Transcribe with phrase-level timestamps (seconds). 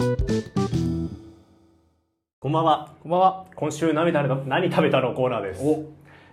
[0.00, 0.06] こ
[2.48, 2.94] んばんは。
[3.02, 3.44] こんばんは。
[3.54, 5.60] 今週何食べたの何食べたのコーナーです。
[5.62, 5.84] お、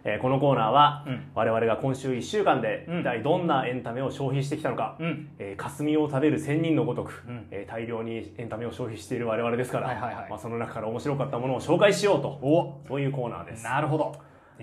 [0.06, 5.32] えーこのコーナーは、うん我々が今週1週間でうん一体どんなエンタメを消費してきたのか、うん。
[5.38, 14.16] えー霞を食べる仙人のごとく、うんえー大量にエンタメを消費している我々ですから、はいはいはいまあ、その中から面白かったものを紹介しようとお、そういうコーナーですなるほど。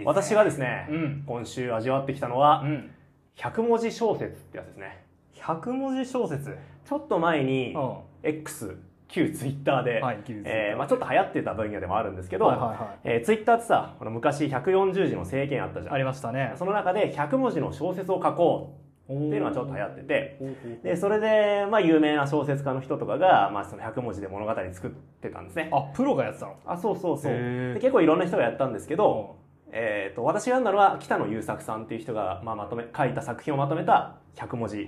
[0.07, 2.91] 私がですね、うん今週味わってきたのは、うん。
[3.37, 5.05] 100文字小説ってやつですね
[5.37, 6.57] 100文字小説？
[6.89, 7.97] ちょっと前に、うん。
[8.27, 8.79] X
[9.09, 12.99] 旧 Twitter で、はいえーまあ、ちょっと流行ってた分野でもあるんですけど、はいはいはい。
[13.05, 15.95] えー、Twitter ってさこの昔140字の制限あったじゃん。
[15.95, 16.55] ありましたね。
[16.57, 20.39] その中で100文字の小説を書こうっっていうのがちょっと流行ってて。
[20.83, 25.69] でそれで、まあ、有名な小説家の人とかが、まあ、その100文字で物語作ってたんですね。
[25.73, 26.57] あ、プロがやってたの？
[26.65, 27.33] あそうそうそう。
[27.33, 29.37] で結構いろんな人がやったんですけど、
[29.73, 34.87] えー、と私が読んだのは北野優作さんっていう人が、まあ、まとめ書いた作品をまとめた100文字。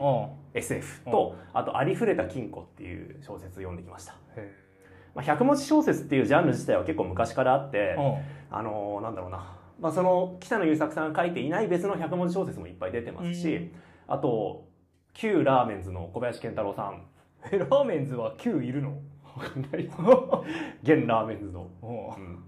[0.55, 4.53] SF とあと「ありふれた金庫」っていう小説を読んできました、へ
[5.15, 8.23] まあ、100文字小説っていうジャンル自体は結構昔からあって、え。
[8.51, 13.73] あのーなんだろうな、まあ、その北野優作さんが書いていない別の100文字小説もいっぱい出てますし、うん。
[14.09, 14.69] あと
[15.13, 17.03] 旧ラーメンズの小林健太郎さん。
[17.51, 18.99] え、ラーメンズは9いるの？
[19.37, 19.85] わかんない
[20.83, 21.69] 現ラーメンズの、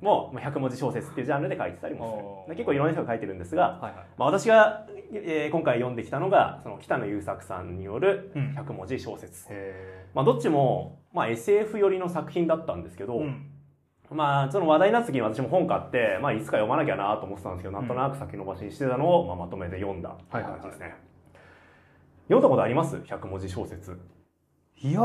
[0.01, 3.93] もまあ100文字小説っていうジャンルで書いてたりもするで結構いろんな人が書いてるんですが、はいはい。
[4.17, 13.19] まあ、私が、えー今回読んできたのがその北野優作さんによるうん100文字小説、へまあ、どっちも、まあ、SF 寄りの作品だったんですけど、え。
[13.19, 13.51] うん。
[14.11, 20.95] まあ、その話題になった時に私も本買って、まあ、いつか読まなきゃなと思ってたんですけど、なんとなく先延ばしにしてたのを、まあ、まとめて読んだはいはいはい感じですね。
[22.29, 23.99] 読んだことあります ?100 文字小説。
[24.77, 25.01] いや、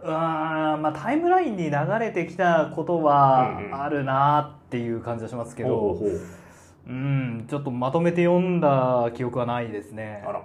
[0.00, 0.10] うーん、
[0.82, 6.20] まあタイムラインに流れてきたことはうんうんあるなっていう感じはしますけど、ほうほう
[6.88, 10.24] うん、ちょっとまとめて読んだ記憶はないですね。
[10.26, 10.42] あら。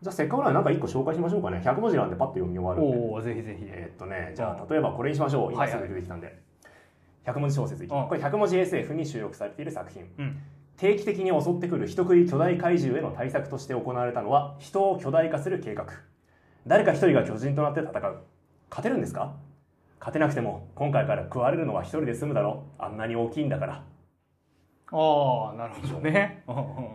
[0.00, 1.60] じゃあせっかくなんか一個紹介しましょうかね。
[1.64, 3.06] 100文字なんでパッと読み終わるんで。
[3.08, 3.64] おおぜひぜひ。
[3.66, 5.52] えーっとね、じゃあ例えばこれにしましょう。
[5.52, 6.40] 今すぐ出てきたんで。
[7.26, 7.84] 100文字小説。
[7.84, 10.04] んこれ100文字 SF に収録されている作品。
[10.18, 10.38] うん。
[10.76, 15.86] 定期的に襲ってくる人食い巨大怪獣への対策として行われたのは人を巨大化する計画
[16.66, 18.22] 誰か一人が巨人となって戦う
[18.72, 19.34] 勝てるんですか？
[20.00, 22.82] 勝てなくても今回から食われるのは一人で済むだろう。
[22.82, 23.84] あんなに大きいんだから。
[24.94, 26.42] ああ、なるほどね。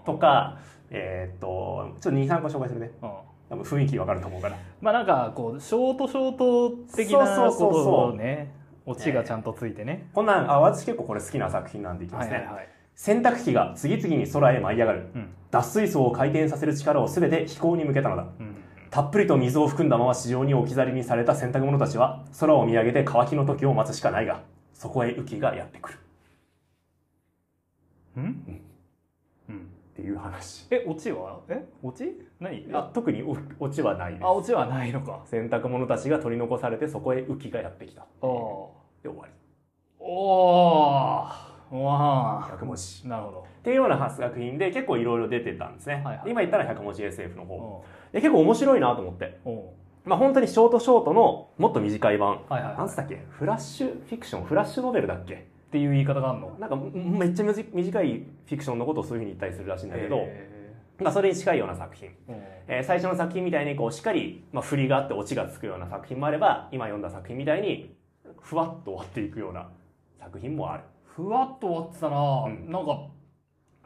[0.04, 0.58] とか
[0.90, 2.92] えーっとちょっと23個紹介するね。
[3.04, 3.10] うん。
[3.50, 4.58] 多分雰囲気わかると思うから。
[4.82, 7.84] まあなんかこうショートショート的なそうそうそうそう。
[7.84, 8.52] ことをね
[8.88, 10.10] オチがちゃんとついてね。
[10.14, 12.70] こんなんあ私結構これ好きな作品なんでいきますね、はいはいはい。
[12.96, 15.10] 洗濯機が次々に空へ舞い上がる。
[15.16, 15.30] うん。
[15.52, 18.26] 脱水槽を回転させる力を全て飛行に向けたのだ。
[18.40, 18.47] うん。
[18.90, 24.42] たっぷりと水を含んだまま市場に置き去りにされた洗濯物たちは空を見上げて乾きの時を待つしかないが
[24.74, 26.00] そこへ雨季がやってくる。
[28.18, 28.62] うん？
[29.50, 29.56] うん。
[29.56, 29.60] っ
[29.96, 30.68] ていう話。
[30.70, 31.40] えオチは？
[31.50, 31.66] え？
[31.84, 34.24] オチ何あ特におオチはないです。
[34.24, 35.22] あオチはないのか。
[35.26, 38.02] 洗濯物たちが取り残されてそこへ雨季がやってきた。
[38.02, 38.08] ああ。
[38.22, 39.32] で終わり。
[40.00, 41.76] おー。
[41.76, 43.48] わ100文字あなるほど。
[43.68, 46.32] っていうような作品で結構いろいろ出てたんですね、はいはい。
[46.32, 47.56] 今言ったら100文字 SF の方。
[47.56, 49.42] おで結構面白いなと思って。
[50.06, 52.36] まあ本当にショートショートのもっと短い版。
[52.36, 52.78] うはいはいはい。
[52.78, 53.22] なんつったっけ？
[53.30, 54.46] フラッシュフィクション？
[54.46, 55.34] フラッシュノベルだっけ？
[55.34, 55.38] っ
[55.70, 56.56] ていう言い方があるの？
[56.58, 62.10] なんかめっちゃ短いフィクションのことをそういうふうに言ったりするらしいんだけど、へまあ、それに近いような作品、
[62.68, 67.94] えー最初の作品みたいにこうしっかり、まあ、振りがあってオチがつくような作品もあれば今読んだ作品みたいに
[68.40, 69.68] ふわっと終わっていくような
[70.18, 70.84] 作品もある。
[71.04, 72.72] ふわっと終わってたな、うん。
[72.72, 73.08] なんか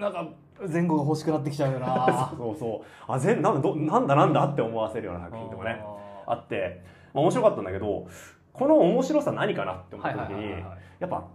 [0.02, 0.28] なんか
[0.68, 2.34] 前後が欲しくなってきちゃうよな。
[2.36, 3.12] そうそう。
[3.12, 5.82] あ全なんだどなんだなんだって思わせるような作品とかね。
[6.26, 6.82] あって、
[7.14, 8.08] まあ、面白かったんだけど
[8.54, 10.52] この面白さ何かなって思った時に
[11.00, 11.26] やっぱ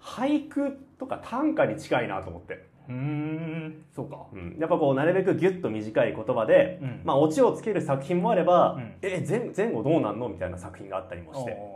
[0.00, 3.84] 俳句とか短歌に近いなと思って、うーん。
[3.92, 4.26] そうか。
[4.32, 7.00] うん、やっぱこうなるべくギュッと短い言葉で、うん。
[7.04, 8.94] まあ、オチをつける作品もあれば、うん。
[9.02, 10.28] え前前後どうなんの？
[10.28, 11.75] みたいな作品があったりもして、お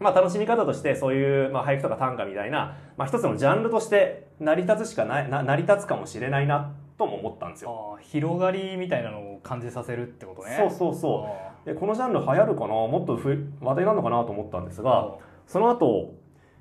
[0.00, 7.98] まあ、楽しみ方としてそういう、まあ、俳句とか短歌みたいな、まあ、一つのジャンルとして成り立つしかないな成り立つかもしれないなとも思ったんですーよ。
[8.00, 10.56] 広がりみたいなのを感じさせるってことね。
[10.58, 11.28] そうそうそ
[11.64, 11.68] う。
[11.68, 12.68] でこのジャンル流行るかな？
[12.68, 15.14] もっとふ話題になるのかなと思ったんですうが
[15.46, 16.14] その後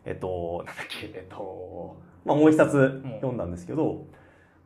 [0.05, 1.07] えっとなんだっけ？
[1.13, 4.05] えっと、まあ、もう一冊読んだんですけど、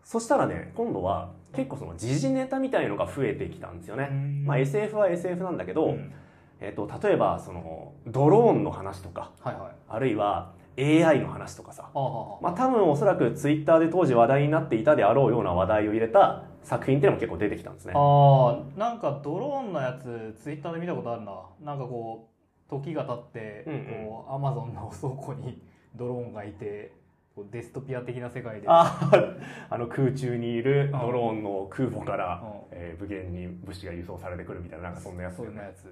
[0.03, 4.07] そしたらね今度は結構その時事ネタみたいのが増えてきたんですよね。
[4.07, 4.45] ん。
[4.45, 6.13] まあ、SF は SF なんだけど、うん
[6.59, 9.71] えっと、例えばそのドローンの話とかはいはい。
[9.89, 17.93] あるいは AI の話とかさ、ああまあ、多分おそらくツイッターで当時話題になっていたであろうような話題を入れた作品っていうのも結構出てきたんですね。
[17.95, 21.33] あーなんかドローンのやつツイッターで見たことあるな。
[21.61, 22.29] なんかこ
[22.67, 24.07] う時が経ってうんうん。
[24.09, 25.61] こうアマゾンの倉庫に
[25.95, 26.91] ドローンがいて
[27.35, 28.67] こうデストピア的な世界で。
[28.69, 28.99] あ
[29.71, 32.77] あの空中にいるドローンの空母から、うん。
[32.77, 35.87] えー武源に物資が輸送されてくるみたいななんかそんなやつそういうやつ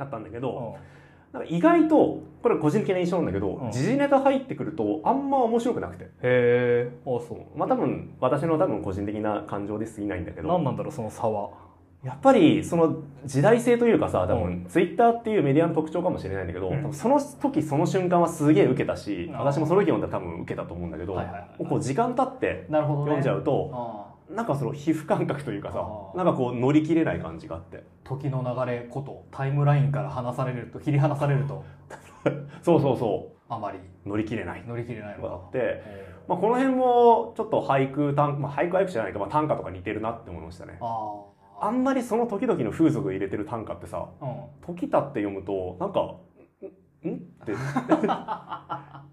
[0.00, 0.76] だったんだけど、
[1.32, 3.70] なんか意外とこれ個人的な印象なんだけど、うん。
[3.70, 6.04] 時事ネタ入ってくるとあんま面白くなくて。
[6.04, 7.58] へえあそう。
[7.58, 11.50] まあ多分私の多分個人的な感情で過ぎないんだけど何なんだろうその差は。
[12.02, 16.92] やっぱりその時代性というかさ多う分ツイッターっていうメディアの特徴かもしれないんだけど、うん。
[16.92, 19.38] その時その瞬間はすげえ受けたしあー。
[19.44, 23.04] 私もその時読んだら多分受けたと思うんだけど、はいはいはいこう時間経ってなるほどね。
[23.04, 25.84] 読んじゃうと、あなんかその皮膚感覚というかさ
[26.16, 27.84] なんかこう乗り切れない感じがあって。
[28.04, 31.64] 時の流れことタイムラインから離されると切り離されると
[32.62, 33.78] そうそうそあまり。
[33.78, 34.64] う乗り切れない。
[34.66, 35.82] 乗り切れないのがあって、
[36.28, 40.78] まあ、この辺もちょっと俳句短、まあ、俳句俳句じゃないか、まあ、短歌とか似てるなって思いましたね。
[40.80, 41.24] あ
[41.62, 44.36] あんまりその時々の風俗を入れてる短歌ってさあうん。
[44.74, 46.00] 時たって読むとなんか
[47.04, 47.52] んんって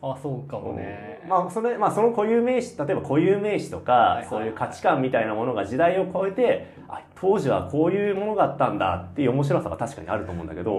[0.00, 1.20] あそうかもね。
[1.28, 10.72] まあそれまあその固有名詞例えば固有名詞とか、そういう価値観みたいなものが時代を超えてあ当時はこういうものがあったんだっていう面白さが確かにあると思うんだけど、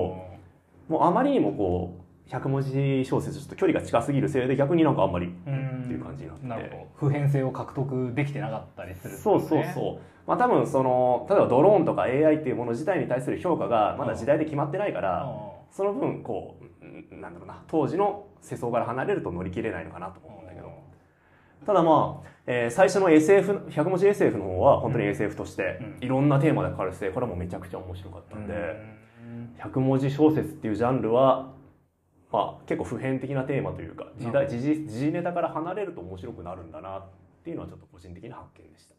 [0.88, 6.88] もうあまりにもこう100文字小説ちょっと距離が近すぎるせいで逆になんかあんまりうんっていう感じになって。
[6.95, 10.27] 普遍性を獲得できてなかったりする、そうそうそう。
[10.27, 15.27] まあ多分その、例えばドローンとか AI っていうもの自体に対する評価がまだ時代で決まってないから、
[15.71, 20.69] その分こう、うんなんだろうな、当時の世相から離れると乗り切れないのかなと思うんだけど。
[21.66, 25.98] ただまあ、えー最初の SF、100文字 SF の方は本当に SF としてうん。
[26.06, 28.57] いろんなテーマで書かれてて、これはもうめちゃくちゃ面白かったんで、う
[29.27, 29.56] ん。
[29.60, 31.54] 100文字小説っていうジャンルは、
[32.31, 37.04] まあ結構普遍的なテーマというか、時代、時事、時事ネタから離れると面白くなるんだなっ
[37.44, 38.95] ていうのはちょっと個人的な発見でした。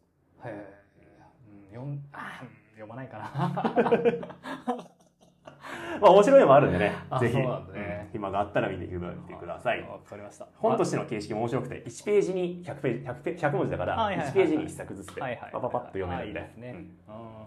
[0.49, 0.73] へえ、
[1.49, 2.43] うん、読んあ
[2.73, 4.91] 読まないかな
[6.01, 9.81] まあ面白いのもあるんでねあ、ぜひ、ねうん暇があったら見てみてください。
[9.83, 15.21] わかりました本としての形式も面白くて、1ページに100ページ、100, ペ100文字だから、はいはいはいはい1ページに1作ずつで、
[15.51, 16.51] パパパッと読めるんで。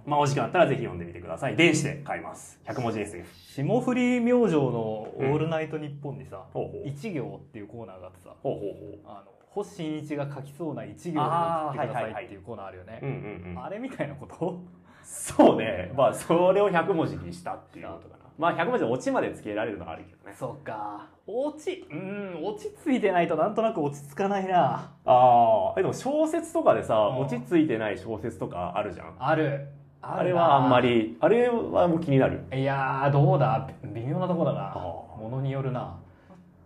[0.06, 1.56] まあお時間あったらぜひ読んでみてください。
[1.56, 2.59] 電子で買います。
[2.67, 3.35] 100文字 SF。
[3.35, 6.43] 霜降り明星の「オールナイトニッポン」にさ。
[6.85, 8.61] 一行っていうコーナーがあってさほうほう
[9.05, 13.55] ほあの星新一が書きそうな一行をあー送ってくださはいっていうコーナーあるよね。
[13.62, 14.61] あれみたいなこと？
[15.03, 15.93] そうね。
[15.94, 18.13] まあそれを100文字にしたっていうこと。
[18.38, 20.34] まあ100文字でオチまでつけられるのはあるけどね。
[20.38, 21.06] そうか。
[21.26, 24.92] 落ちうん落ち着いてないとなんとなく落ち着かないな。
[25.04, 27.20] ああ、でも小説とかでさ、うん。
[27.20, 29.14] 落ち着いてない小説とかあるじゃん。
[29.19, 29.69] ある。
[30.02, 32.44] あれはあんまり、あれはもう気になる。
[32.52, 33.70] いやーどうだ？
[33.82, 34.72] 微妙なとこだな。
[34.72, 35.22] あー。
[35.22, 35.96] ものによるな。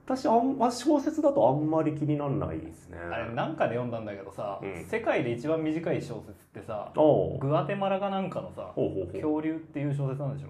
[0.07, 2.97] 私あん、まあ、小説だとあんまり気にならないですね。
[2.99, 4.87] あれなんかで読んだんだけどさ、うん。
[4.87, 7.39] 世界で一番短い小説ってさおう。
[7.39, 9.13] グアテマラかなんかのさほうほうほう。
[9.13, 10.49] 恐竜っていう小説なんでしょ？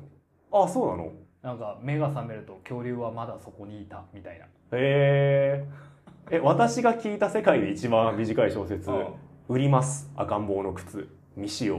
[0.52, 1.04] あ、そうなの？
[1.04, 1.12] へ
[1.42, 5.64] なんか目が覚めると恐竜はまだそこにいたみたいなえ。
[6.30, 9.06] え、私が聞いた世界で一番短い小説、うん
[9.48, 10.10] 売ります。
[10.14, 11.08] 赤ん坊の靴。
[11.34, 11.76] 未使用。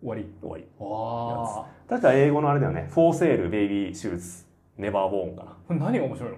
[0.00, 0.64] 終わり終わり。
[0.80, 2.88] わ確か英語のあれだよね。
[2.90, 4.44] フォーセールベイビーシューズ。
[4.76, 5.56] ネバーボーンかな。
[5.68, 6.36] あ何が面白いの？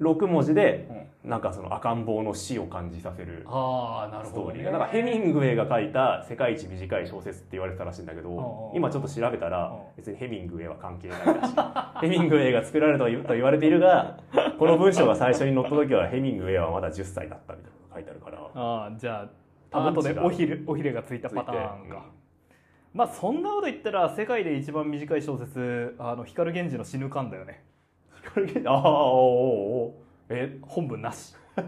[0.00, 4.70] 6文字で、なんかその赤ん坊の死を感じさせるああなるほど、ね、ストーリーが。
[4.70, 9.78] なんかヘミングウェイが書いた世界一短い小説って言われてたらしいんだけど今ちょっと調べたらうん。
[9.96, 11.54] 別にヘミングウェイは関係ないらしい。
[12.00, 14.20] ヘミングウェイが作られたと言われているが、
[14.58, 18.38] この文章が最初に載った時はヘミングウェイはまだ10歳だったみたいなのが書いてあるから。
[18.54, 19.28] ああじゃ
[19.70, 22.06] あ後でおひれおひれがついたパターンか、
[22.94, 27.64] まあそんなこと言ったら世界で一番短い小説あの光源氏の死ぬ感だよね
[28.66, 31.34] ああ、おーおーえ、本文なし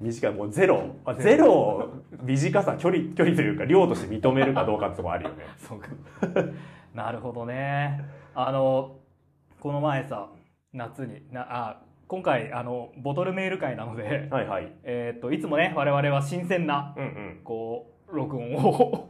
[0.00, 0.82] 短い、もうゼロ。
[1.04, 1.88] あゼロを
[2.22, 5.44] 短さ、距離、距離というか量として認めるかどうかってとこあるよね。
[5.58, 5.88] そうか
[6.94, 8.96] なるほどねあの
[9.60, 10.28] この前さ
[10.72, 14.72] 夏になあ今回あのボトルメール会なので、はいはい。
[14.82, 17.40] えーっといつもね我々は新鮮なうんうん。
[17.44, 19.08] こう録音を。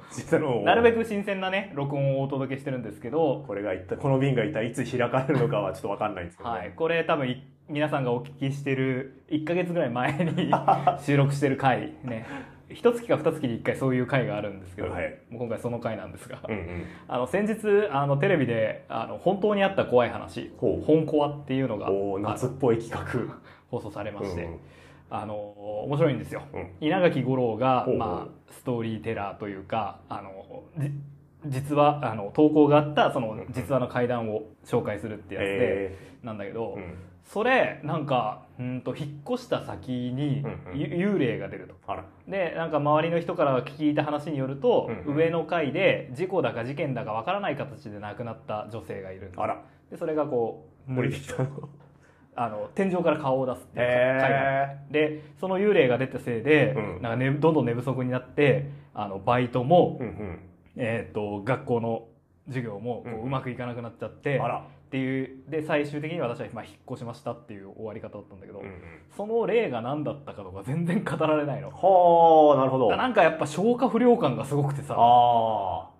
[0.65, 6.59] なるべく新鮮なね録音をお届けしてるんですけど、これが一体、この便が一体いつ開かれるのかはちょっとわかんないんですけど、ね。
[6.59, 10.53] はい、これ多分い皆さんがお聞きしてる1ヶ月ぐらい前に
[11.01, 12.27] 収録してる回ね。
[12.69, 15.19] 一月か二月に1回そういう回があるんですけど、はい。
[15.29, 16.85] もう今回その回なんですが、うんうん。
[17.09, 21.91] あの先日あのテレビであの本当にあった怖い話ほう「本コア」っていうのが
[22.21, 23.35] 夏っぽい企画。
[23.71, 24.61] 放送されまして、うんうん
[25.11, 26.43] あの面白いんですよ。
[26.53, 26.71] うん。
[26.81, 30.91] 稲垣吾郎がまあ、ストーリーテラーというかあのじ
[31.47, 35.99] 実はあの投稿があったその実話の怪談を紹介するってやつで、え。
[36.23, 36.95] なんだけど、ーうん。
[37.25, 41.75] それなんかうんと引っ越した先に幽霊が出ると。
[42.29, 45.17] でなんか周りの人から聞いた話によると、うんうん。
[45.17, 49.33] 上の階で事故だか事件だかわからない形で亡くなった女性がいるん
[49.91, 51.69] でそれがこう降りてきたの。
[52.37, 57.03] あの天井から顔を出すっていうでその幽霊が出たせいで、うん。
[57.03, 60.39] なんかね、どんどん寝不足になってあのバイトも、ーうんうん。
[60.77, 62.05] えー、と学校の
[62.47, 68.73] 授業もこうんううまくいかなくなっちゃって、あら、っていうで最終的に私はまあ引っ越しましたっていう終わり方だったんだけど、うんうん。
[69.17, 71.71] その例が何だったかとか全然語られないの。
[71.71, 72.97] はあなるほど。
[72.97, 74.95] なんかやっぱ消化不良感がすごくてさ。
[74.97, 76.00] ああ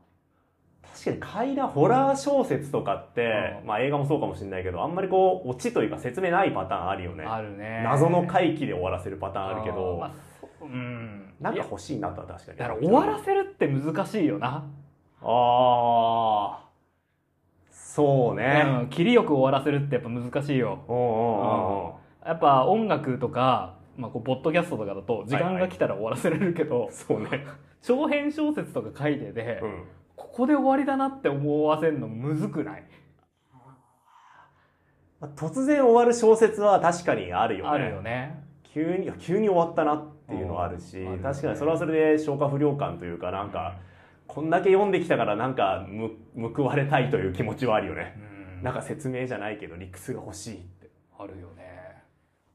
[1.05, 3.67] 確かに怪談ホラー小説とかって、うん。
[3.67, 7.25] まあ映画もそうかもしれないけどあんまりこうオチというか説明ないパターンあるよね。
[7.25, 7.83] あるね。
[7.85, 11.33] 謎の回帰で終わらせるパターンあるけど、まあそううん。
[11.41, 14.67] なんか欲しいなとは確かにだから終わらせるって難しいよな、
[15.23, 16.71] ああ
[17.71, 20.85] そうね、うん、切りよく終わらせるってやっぱ難しいよ。
[20.87, 27.47] うん、うやっぱ音楽とか、まあ、こうポッドキャストとかだと時間が来たら終わらせれるけど、そうね、
[27.81, 29.85] 長編小説とか書いてて、うん、
[30.21, 32.85] ここで終わりだなって思わせるのむずくない？
[35.19, 37.71] まあ突然終わる小説は確かにあるよね。
[37.71, 38.45] あるよね。
[38.63, 41.57] 急に急に終わったなっていうのはあるし、るよね確かに。
[41.57, 43.77] それはそれで消化不良感というかなんか、
[44.27, 46.13] こんだけ読んできたからなんかむ
[46.55, 48.15] 報われたいという気持ちはあるよね、
[48.59, 48.63] うん。
[48.63, 50.91] なんか説明じゃないけど理屈が欲しいって。
[51.19, 51.70] あるよね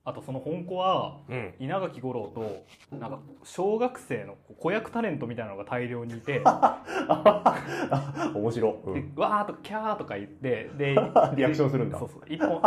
[0.08, 1.54] あとその本子はうん。
[1.60, 2.64] 稲垣吾郎と
[2.96, 6.42] なんか小学生の子役タレントみたいなのが大量にいて、
[8.36, 10.96] 面白い、うでんわーっとキャーとか言ってで
[11.36, 11.98] リアクションするんだ。
[11.98, 12.22] そうそう。
[12.28, 12.58] 一本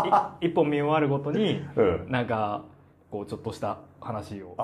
[0.41, 2.65] い一本見終わるごとにうん、なんか
[3.11, 4.57] こうちょっとした話を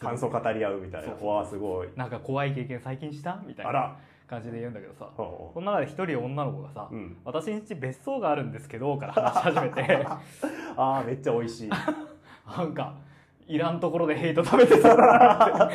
[0.00, 1.44] 感想語り合うみたいな。
[1.44, 1.88] すごい。
[1.96, 3.96] なんか怖い経験最近したみたいな
[4.26, 5.10] 感じで言うんだけどさ。
[5.14, 10.06] ほその中で一人女の子がさううん「私ん家別荘があるんですけど」から話し始めて。
[10.74, 11.70] ああめっちゃ美味しい
[12.46, 12.94] なんか
[13.46, 15.66] いらんところでヘイト食べてたな。
[15.66, 15.68] っ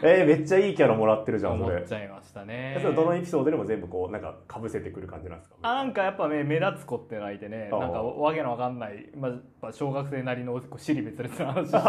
[0.00, 2.78] えー、めっちゃいいキャラもらってるじゃんそ思れっちゃいましたね。
[2.80, 5.56] それどのエピソードでも全部こうなんかかぶせてくる感じなんですか？
[5.62, 9.28] あなんかやっぱね目立つ子ってのがいてねなんかわけのわかんない、ま
[9.62, 11.78] あ、小学生なりのこう尻滅裂な話をして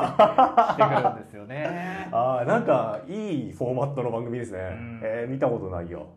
[0.74, 2.10] してくるんですよね。
[2.12, 5.00] ああなんかいいフォーマットの番組ですね、ん。
[5.04, 6.08] えー見たことないよ。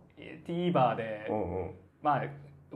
[0.47, 1.71] TVer で、うんうん。
[2.03, 2.23] まあ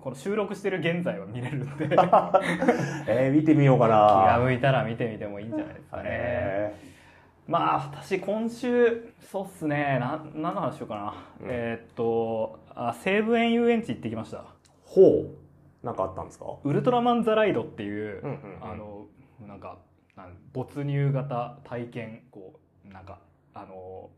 [0.01, 1.89] この収録してる現在は見れるんで。
[1.89, 1.93] 気
[3.09, 3.97] えー、見てみようかな。
[3.97, 6.75] が向いたら見てみてもいいんじゃないですかね、え
[7.47, 9.99] まあ私今週そうっすね。
[10.01, 11.47] な何の話しようかな、うん。
[11.51, 14.39] えーっとあ西武園遊園地行ってきました。
[14.39, 14.43] ー、
[14.85, 15.87] ほう。
[15.87, 16.47] なんかあったんですか？
[16.65, 18.71] ウルトラマンザライドっていう、うんうんうん。
[18.73, 19.07] あの
[19.47, 19.79] なんか
[20.17, 22.55] なん没入型体験こ
[22.89, 23.19] うなんか
[23.57, 24.11] あの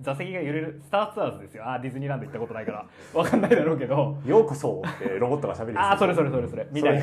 [0.00, 1.64] 座席が揺れるスターツアーズですよ。
[1.66, 2.86] あーディズニーランド行ったことないから。
[3.12, 4.16] わかんないだろうけど。
[4.24, 6.66] ようこそってロボットが喋るやつあーそれそれそれそれ。
[6.72, 7.00] みたいな。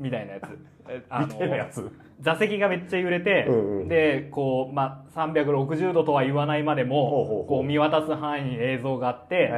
[0.00, 0.48] みたいなやつ。
[0.50, 1.88] みたいなやつ。
[2.20, 9.50] 座席がめっちゃ揺れて、うんうんでこう、まあ、360度とは言わないまでもこう見渡す範囲に映像があって、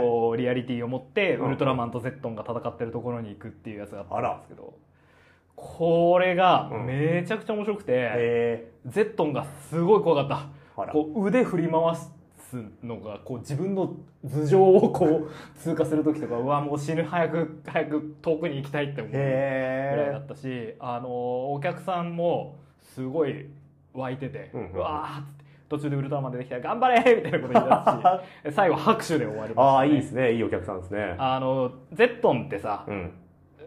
[0.00, 4.74] こうリアリティを持ってうんウルトラマンとゼットンが戦ってるところに行くっていうやつがあったんですけど。
[5.54, 6.86] これがうん。
[6.86, 10.55] めちゃくちゃ面白くて、えゼットンがすごい怖かった
[10.92, 12.12] こう腕振り回す
[12.82, 21.08] のがこう自分の頭上をこう通過する時とかうわもう死ぬ早く早く遠くに行きたいって思うぐらいだへったし、あの
[21.52, 22.56] お客さんも
[22.94, 23.46] すごい
[23.94, 24.76] 湧いてて、うんうん。
[24.76, 31.14] うわーっつって途中でウルトラマン出てきたら頑張れみたいなこと言い出すし 最後拍手で終わりました、ああいいですねいいお客さんですね。
[31.18, 33.12] あのゼットンってさうん。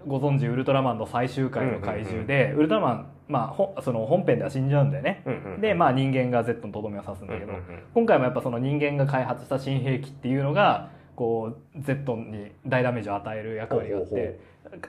[0.07, 7.83] ご存知ウルトラマンの最終回の怪獣で、ウルトラマン、まあ、ほその本編では死んじゃうんだよね、うんうんで、まあ、人間がゼットンとどめを刺すんだけど、うんうんうん。
[7.93, 14.39] 今回もやっぱその人間が開発した新兵器っていうのがこうゼットンに大ダメージを与える役割があって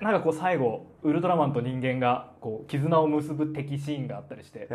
[0.00, 4.66] なんかこう最後ウルトラマンと人間がこう絆を結ぶ敵シーンがあったりして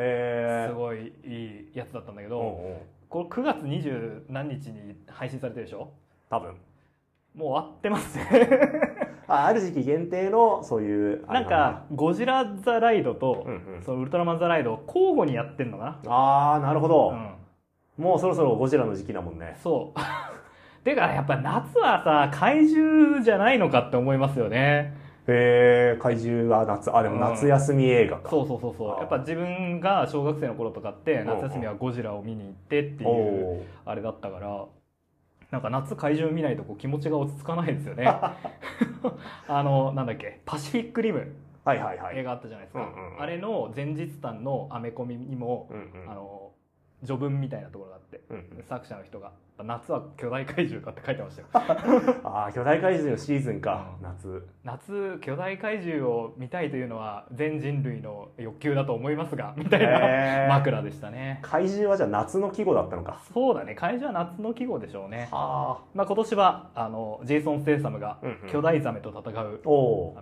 [0.70, 2.78] すごいいいやつだったんだけどうんうん。
[3.10, 5.90] これ9月20何日に配信されてるでしょ？
[6.30, 6.56] 多分。
[7.36, 8.26] もう終わってますね
[9.27, 13.84] あある時期限定のそういうなんかゴジラ・ザ・ライドと、うんうん。
[13.84, 17.10] そのウルトラマン・ザ・ライドを交互にやってんのかああなるほな、ど、
[17.98, 19.58] うん、もうそろそろゴジラの時期だもんね。
[19.63, 20.00] そう。
[20.86, 24.94] てかやっぱ夏はさ怪獣じゃないのかって思いますよね。
[25.27, 26.96] へえ怪獣が夏。
[26.96, 28.98] あでも夏休み映画か、そうそうそうそあー。
[28.98, 34.65] うやっぱ自分が小学生の頃とかって夏休みはゴジラを見に行ってっていうあれだったから
[35.56, 38.06] なんか夏怪獣見ないとこう気持ちが落ち着かないですよね。
[39.48, 41.34] あのなんだっけパシフィックリム。
[41.64, 42.18] はいはいはい。
[42.18, 43.22] 映画あったじゃないですか、うんうんうん。
[43.22, 46.12] あれの前日談のアメコミにも、うんうん。
[46.12, 46.52] あの
[47.06, 48.64] 序文みたいなところがあってうんうん。
[48.64, 49.32] 作者の人が
[49.64, 51.48] 「夏は巨大怪獣だ」って書いてましたよ。
[52.24, 54.04] ああ巨大怪獣のシーズンか、うん。
[54.04, 54.48] 夏。
[54.64, 61.40] 夏巨大怪獣を見たいというのは全人類の欲求だと思いますがみたいへなー 枕でしたね。
[61.42, 63.22] 怪獣はじゃあ夏の季語だったのか。
[63.34, 69.62] そうだね怪獣は夏の季語でしょうね、はまあ、今年はあのジェイソン・ステイサムが巨大ザメと戦う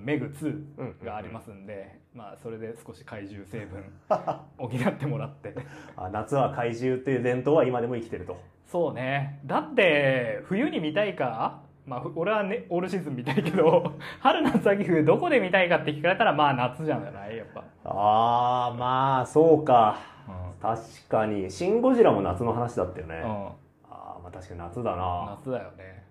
[0.01, 0.95] メグ2うん。
[1.03, 3.83] がありますんで、まあ、それで少し怪獣成分
[4.57, 5.55] 補ってもらって。
[5.95, 9.39] あ夏は怪獣っていう伝統は今でも生きてるとそうね。
[9.45, 11.61] だって冬に見たいか？
[11.85, 19.97] まあ俺はねオールシーズン見たいけど 春夏秋冬どこで見たいかって聞かれたらまあ夏じゃないやっぱ、ああまあそうか。
[20.27, 23.55] う確かに「シン・ゴジラ」も夏の話だったよね、ん、あ
[23.91, 25.37] あまあ確かに夏だな。
[25.41, 26.05] 夏だよね。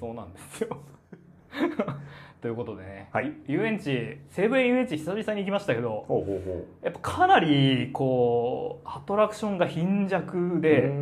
[0.00, 0.76] そうなんですよ
[2.44, 3.08] ということでね。
[3.10, 3.32] はい。
[3.46, 6.04] 遊園地西武園遊園地久々に行きましたけど
[6.82, 10.92] やっぱかなりこうアトラクションが貧弱うで、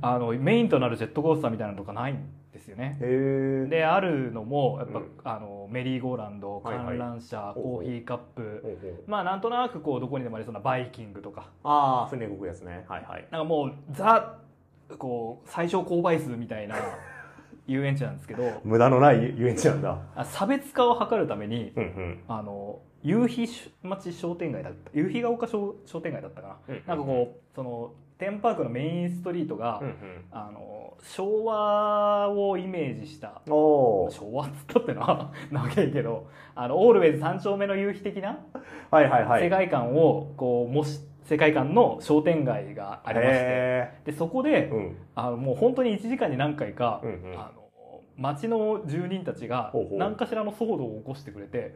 [0.00, 2.14] あのメインとなるジェットコースターみたいなのとかない。
[2.14, 2.16] ん
[2.50, 2.96] ですよね
[3.68, 5.06] であるのもやっぱ、うん。
[5.22, 6.86] あのメリーゴーランドはいはい。
[6.86, 7.72] 観覧車、ほうほう。
[7.74, 9.04] コーヒーカップ。
[9.06, 11.50] まあなんとなくこうどこにでもありそうなバイキングとか。
[11.62, 12.86] ああ船動くやつね。
[12.88, 13.28] はいはい。
[13.30, 14.38] なんかもうザ
[14.98, 16.76] こう最小購買数みたいな
[17.66, 19.98] 遊園地なんですけど無駄のない遊園地なんだ。
[20.14, 22.20] あ差別化を図るためにうんうん。
[22.28, 23.48] あの夕日
[23.82, 29.94] 町商店街だった夕日が丘商商店街だったかな、うんなんかこうそのテーマパークのメインストリートが、うん
[30.32, 38.38] あの昭和をイメージした昭和っつったってのは 長いけどあのオールウェイズ三丁目の夕日的な
[39.44, 43.34] 世界観をこうもし世界観の商店街がありまして。
[43.34, 44.96] へでそこでーうん。
[45.14, 47.38] あのもう本当に1時間に何回か、うんうん。
[47.38, 47.65] あの
[48.18, 51.72] 町の住人たちが何かしらの騒動を起こしてくれて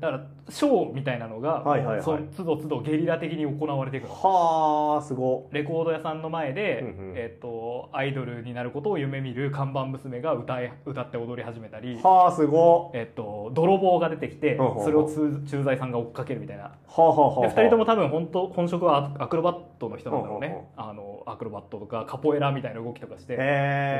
[0.00, 2.02] だからショーみたいなのが、はいはいはい。
[2.02, 5.48] そ都度都度ゲリラ的に行われていくのはあすご。
[5.52, 12.92] レコード屋さんの前で、うんうんえっとアイドルになることを夢見る看板娘が歌い歌って踊り始めたり、はあすご。
[12.94, 16.64] えっと泥棒が出てきてそれをつ駐在さんが追っかけるみたいな。
[16.64, 20.68] はあはあはあで2人とも多分本当本職はアクロバットの人なんだろうね。
[20.76, 23.36] あのアクロバットとかカポエラみたいな動きとかして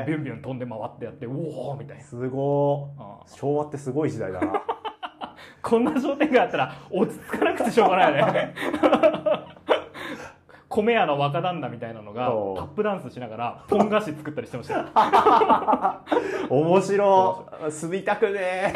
[0.07, 2.03] ビュンビュン飛んで回ってやってうおーみたいな。
[2.03, 3.27] すごああ。
[3.27, 4.63] 昭和ってすごい時代だな。
[5.61, 8.53] こんな商店街あったら落ち着かなくてしょうがないよね
[10.71, 14.75] 米屋の若旦那みたいなのがタップダンスしながらポン菓子作ったりしてました。
[16.49, 17.71] よ面白い。
[17.71, 18.73] 住みたくねえ。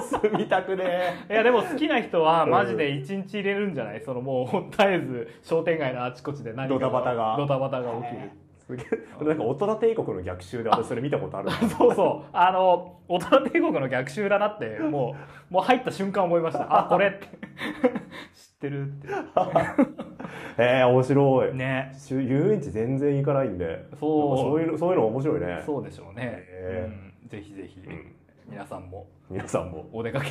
[0.00, 4.00] 住みたくねいやでも好きな人はマジで一日入れるんじゃない？
[4.00, 7.34] そのもう絶えず商店街のあちこちで何かドタバタが。
[7.36, 8.18] ドタバタが起きる。
[8.24, 9.24] えすげえ。
[9.24, 12.30] なんか大人帝国の逆襲で私それ見たことあるそうそう。
[12.32, 15.14] あの大人帝国の逆襲だなっても
[15.50, 16.78] うもう入った瞬間思いました。
[16.78, 17.26] あこれって。
[18.34, 19.08] 知ってるって。
[20.58, 21.92] えー、面白い、ね。
[22.10, 23.86] 遊園地全然行かないんで。
[24.00, 24.38] そう。
[24.38, 25.62] そういうのそういうの面白いね。
[25.64, 26.90] そうでしょうね、へ
[27.22, 28.12] うん、ぜひぜひ、うん。
[28.48, 29.06] 皆さんも。
[29.30, 29.88] 皆さんも。
[29.92, 30.28] お出かけ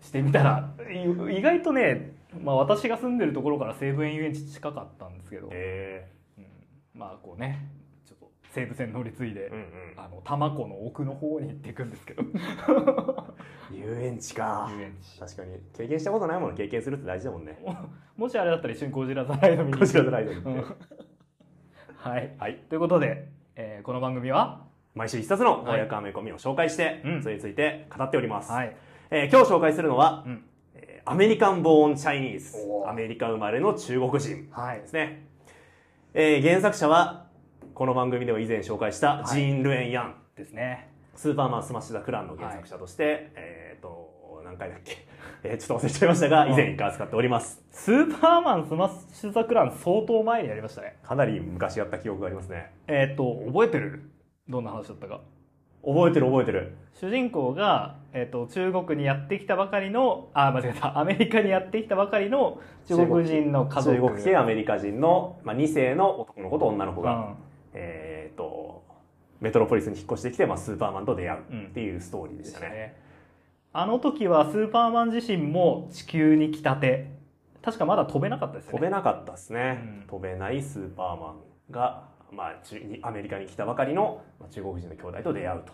[0.00, 0.70] してみたら。
[0.90, 6.06] い意外とね、まあ、私が住んでるところから西武園遊園地近かったんですけど、え。
[6.18, 6.23] うん
[6.94, 7.68] まあこうね
[8.06, 9.64] ちょっと西武線乗り継いで、ー、うんうん。
[9.96, 12.22] あの多摩湖の奥の方に行っていくんですけど。
[13.72, 14.70] 遊園地か。
[14.76, 15.18] 遊園地。
[15.18, 15.58] 確かに。
[15.76, 17.58] 経験したことないもの経験するって大事だもんね。
[18.16, 20.64] もしあれだったら一緒にゴジラザライド見にこちらのライドに行うん。
[21.96, 22.34] はい。
[22.38, 22.58] はい。
[22.68, 24.62] ということで、えーこの番組は？
[24.94, 25.60] 毎週一冊のはい。
[25.62, 27.22] 翻訳アメコミを紹介して、うん。
[27.22, 28.76] それについて語っております、はい、
[29.10, 30.44] えー今日紹介するのは、うん。
[30.74, 32.56] えーアメリカン・ボーン・チャイニーズ。
[32.86, 35.26] アメリカ生まれの中国人はいですね、
[36.16, 37.26] えー原作者は
[37.74, 39.28] この番組でも以前紹介したい。
[39.30, 40.92] ジーン・ルエン・ヤン、ですね。
[41.16, 45.08] スーパーマン・スマッシュ・ザ・クランの原作者として、えっ、と何回だっけ、
[45.42, 47.64] えーちょっと忘れちゃいましたが以前一回扱っております。
[47.72, 50.98] スーパーマンスマッシュザクラン相当前にやりましたね。
[51.02, 52.70] かなり昔やった記憶がありますね。
[52.86, 54.08] えっ、と覚えてる？
[54.48, 55.20] どんな話だったか
[55.86, 56.76] 覚えてる覚えてる。
[56.94, 60.98] 主人公が、えー、と中国にやってきたばかりのあ間違えた。
[60.98, 63.96] アメリカにやってきたばかりの中国人の家族。
[63.96, 67.34] 中国系アメリカ人の、まあ、2世の男の子と女の子が、うん。
[67.74, 68.84] えっ、と
[69.40, 72.96] メトロポリスに引っ越してきて、まあ、スーパーマンと出会うっていうストーリーででしたたね。
[73.72, 77.12] あの時はスーパーマン自身も地球に来たて。
[77.64, 78.78] 確かまだ飛べなかったですよね。
[78.78, 80.06] 飛べなかったですね、うん。
[80.06, 82.54] 飛べないスーパーマンが、まあ、
[83.02, 85.72] アメリカに来たばかりのまあ中国人の兄弟と出会うと。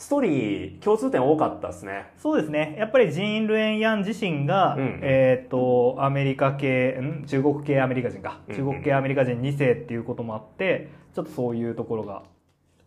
[0.00, 2.12] ストーリー共通点多かったですね。
[2.16, 2.74] そうですね。
[2.78, 5.00] やっぱりジーン・ルエン・ヤン自身が、うん。
[5.02, 7.26] えっ、とアメリカ系ん？
[7.26, 8.40] 中国系アメリカ人か。
[8.48, 12.22] うん中国系アメリカ人2世っていうこともあってちょっとそういうところが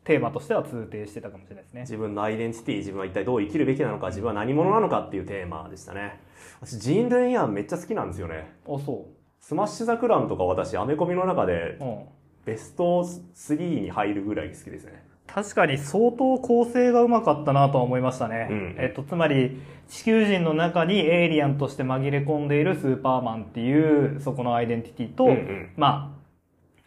[0.04, 1.82] テーマとしては通底してたかもしれないですね。
[1.82, 6.20] 自分のアイデンティティ自分は一体どう生きるべきなのか自分は何者なのかっていうテーマでしたね。
[6.62, 8.56] 私ジーン・ルエン・ヤンめっちゃ好きなんですよね。
[8.66, 9.06] あそ
[9.40, 12.06] スマッシュ・ザ・クランとか私アメコミの中でう、うん、
[12.46, 13.04] ベスト
[13.36, 15.04] 3に入るぐらい好きですね。
[15.26, 18.76] 確かに相当構成がうまかったなとは思いましたね、うん。
[18.78, 25.74] えっと、つまり地球人の中にエイリアンとして紛れ込んでいるスーパーマンっていうそこのアイデンティティと、うんうん。
[25.76, 26.24] まあ、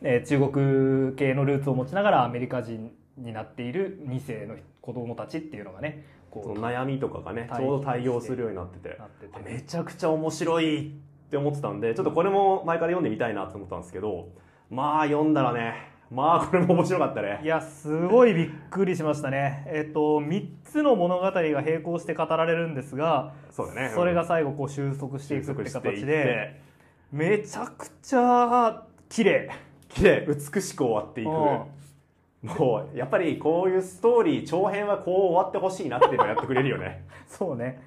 [0.03, 8.97] えー中国系のルーツを持ちながらアメリカ人になっている2世の子供たちっていうのがねこその悩みとかがね対ちょうど対応するようになってて。
[8.99, 9.51] なってて。
[9.51, 10.91] めちゃくちゃ面白いっ
[11.31, 14.29] て思ってたんでちょっとこれも前から読んでみたいなと思ったんですけど
[14.71, 17.41] まあ読んだらねまあこれも面白かったね。
[17.43, 19.65] いやすごいびっくりしましたね。
[19.67, 23.91] えっと3つの物語が並行して語られるんですがそうだね。
[23.95, 26.61] それが最後こう収束していくって形で
[27.11, 29.51] めちゃくちゃ綺麗。
[29.89, 31.29] 綺麗美しく終わっていく。
[31.29, 37.05] もうやっぱりこういうストーリー長編はこう終わってほしいなっていうのをやってくれるよね。
[37.27, 37.83] そうね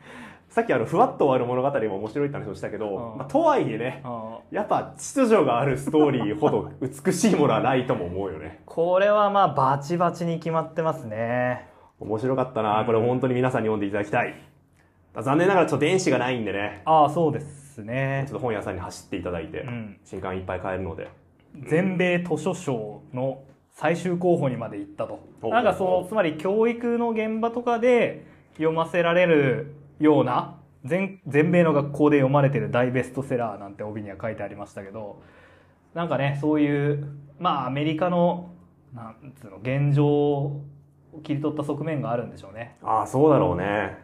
[0.60, 3.17] さっきあのふわっと終わる物語も面白いって話をしたけど、うん。
[3.17, 8.62] まあ、とはいえねあやっぱ秩序があるストーリーほど美しいものはないとも思うよね。
[8.65, 11.65] これはまあバチバチに決まってますね。
[12.02, 12.84] 面白かったな。
[12.86, 14.36] これ本当に皆さんに読んでいただきたい。
[15.17, 16.82] 残念ながらちょっと電子がないんでね。
[16.84, 18.26] ああそうですね。
[18.28, 19.98] ちょっと本屋さんに走っていただいて、うん。
[20.04, 21.08] 新刊いっぱい買えるので。
[21.69, 25.22] 全米図書賞の最終候補にまで行ったと。
[25.41, 35.21] おなんかそのつまり教育の現場とかで読ませられるような全全米の学校で読まれてる大ベストセラーなんて帯には書いてありましたけど
[35.93, 37.07] なんかねそういう
[37.39, 38.51] まあアメリカの
[38.93, 40.62] なんつうの現状を
[41.23, 42.77] 切り取った側面があるんでしょうね。
[42.83, 43.97] ああそうだろうね。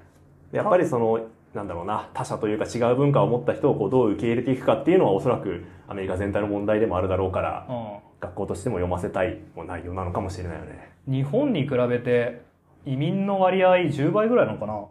[0.52, 1.20] やっぱりその
[1.54, 8.06] なんだろうな他者というか違う文化を持った人をこうどう受け入れていくかっていうのはおそらくアメリカ全体の問題でもあるだろうからうん。
[8.20, 10.92] 学校としても読ませたい内容なのかもしれないよね。
[11.08, 12.42] 日本に比べて
[12.86, 14.86] 移民の割合10倍ぐらいなのかな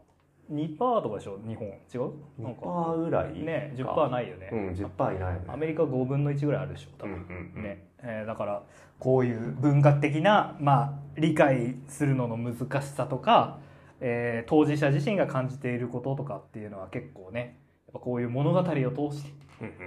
[0.52, 1.38] 2%とかでしょ？
[1.46, 1.66] 日本。
[1.68, 2.12] 違う？
[2.42, 2.60] なんか。
[2.62, 5.44] 2%ぐらいね10%ないよね、うん10%いないよね。
[5.48, 7.62] アメリカ5分の1ぐらいあるでしょ多うん分、うんうん。
[7.62, 7.86] ね。
[8.02, 8.62] えーだから
[8.98, 13.58] こういう文化的な、まあ、理解するのの難しさとか、
[14.00, 19.32] えー当事者自身が感じていることとかっていうのは結構ねやっぱこういう物語を通して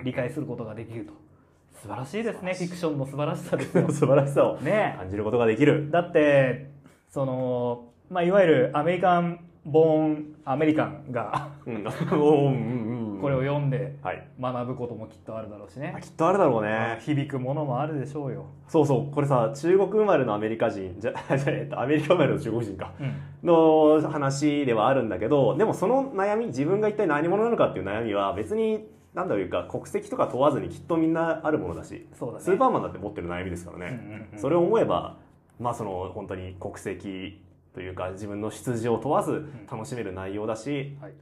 [0.04, 1.14] 理解することができると。
[1.82, 2.54] 素晴らしいですね。
[2.56, 3.88] フィクションの素晴らしさですよ。
[3.94, 4.96] 素晴らしさをね。
[4.98, 5.92] 感じることができる。
[5.92, 6.72] だって
[7.08, 11.70] その、まあ、いわゆるアメリカンボーンアメリカンがこ
[13.30, 14.26] れを読んではい。
[14.40, 15.94] 学ぶこともきっとあるだろうしね。
[15.96, 17.00] あきっとあるだろうね。
[17.02, 19.14] 響くものもあるでしょうよ、そうそう。
[19.14, 20.96] これさ中国生まれのアメリカ人。
[21.00, 22.94] じゃじゃえっとアメリカ生まれの中国人か。
[23.00, 23.14] うん。
[23.44, 32.44] の話ではあるんだけどでもその悩み自分が一体何者なのかっていう悩みは別に何だろうか国籍とか問わずにきっとみんなあるものだしそうだね。
[32.44, 34.40] スーパーマンだって持ってる悩みですからね、うんうんうん。
[34.40, 35.18] それを思えば
[35.60, 37.42] まあその本当に国籍
[37.78, 41.14] というか自分の出自を問わず楽しめる内容だし、はい。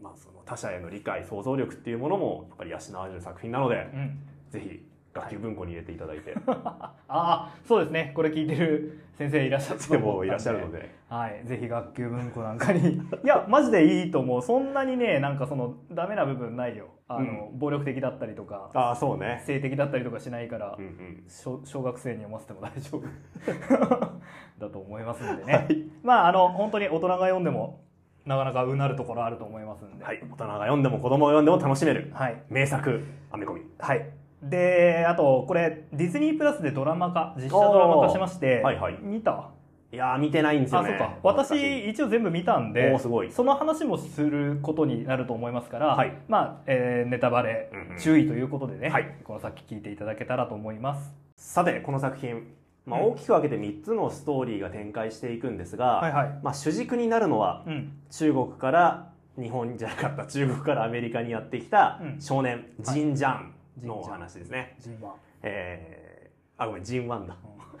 [0.00, 4.80] まあその他者への理解想像力っていうものもやっぱり養われる作品なので、うん、ぜひ
[5.12, 8.12] 学級文庫に入れていただいて、 ああそうですね。
[8.14, 10.06] これ聞いてる先生いらっしゃると思うで。
[10.18, 10.94] もいらっしゃるので。
[11.08, 11.42] はい。
[11.44, 12.94] ぜひ学級文庫なんかに。
[12.94, 14.40] いやマジでいいと思う。
[14.40, 19.42] そんなにねなんかそのダメな部分ないよあの、暴力的だったりとかああそうね。
[19.44, 21.24] 性的だったりとかしないから、うんうん。
[21.28, 23.04] 小小学生に読ませても大丈夫。
[24.58, 25.68] だと思いますんでね、
[26.02, 27.84] まああの本当に大人が読んでも
[28.24, 30.04] なかなかうなるところあると思いますんで。
[30.04, 30.20] はい。
[30.22, 33.60] 大人が読んでも子供が読んでも楽しめるはい、名作アメコミ。
[33.78, 34.10] はい。
[34.42, 38.98] であとこれディズニープラスでドラマ化実写ドラマ化しまして、はいはい。
[39.02, 39.50] 見た？
[39.94, 40.94] いやー見てないんですよね。
[40.94, 41.18] あそうか。
[41.22, 43.30] 私一応全部見たんですごい。
[43.30, 46.16] その話もすることになると思いますから、はい。
[46.28, 47.98] まあ、えーネタバレうんうん。
[47.98, 49.16] 注意ということでね、はい。
[49.22, 51.14] この先聞いていただけたらと思います。
[51.36, 52.46] さてこの作品、
[52.86, 53.06] まあ、うん。
[53.12, 56.38] 大きく分けて3つのストーリーが展開していくんですが、はいはい。
[56.42, 57.92] まあ、主軸になるのはうん。
[58.10, 62.20] 中国から日本じゃなかった 中国からアメリカにやってきたうん。
[62.20, 64.10] 少年、ジン・ジャンのおジンジャン。
[64.10, 67.36] 話ですね、ジンバえー、あごめんジン・ワンだ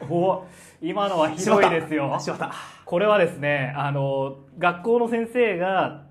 [0.08, 0.44] お
[0.80, 2.18] 今のはひどいですよ。
[2.84, 6.04] これはですねあの学校の先生が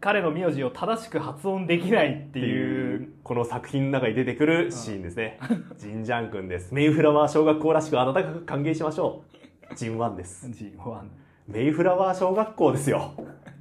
[0.00, 5.38] 彼の名字を正しく発音できないっていいううこの作品の中に出てくるシーンですね、
[5.78, 6.72] ジン・ジャン君です。
[6.72, 9.24] メイフラワー小学校らしく温かく歓迎しましょ
[9.70, 9.74] う。
[9.74, 10.48] ジン・ワンです。
[10.50, 11.10] ジンワン。
[11.48, 13.12] メイフラワー小学校ですよ。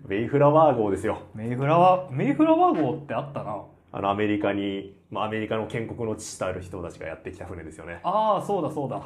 [0.08, 1.24] メイフラワー号ですよ。
[1.34, 3.64] メイフラワーメイフラワー号ってあったな。
[3.92, 8.00] あのアメリカに、まあ、アメリカの建国の父たる人たちがやってきた船ですよね。
[8.04, 9.02] ああそうだそうだ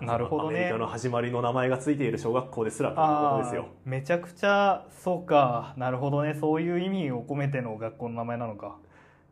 [0.00, 0.58] なるほどね。
[0.58, 3.68] アメリカの始まりの名前がついている小学校ですらということですよ。
[3.84, 5.74] めちゃくちゃそうか。
[5.76, 6.34] なるほどね。
[6.34, 8.76] そういう意味を込めての学校の名前なのか。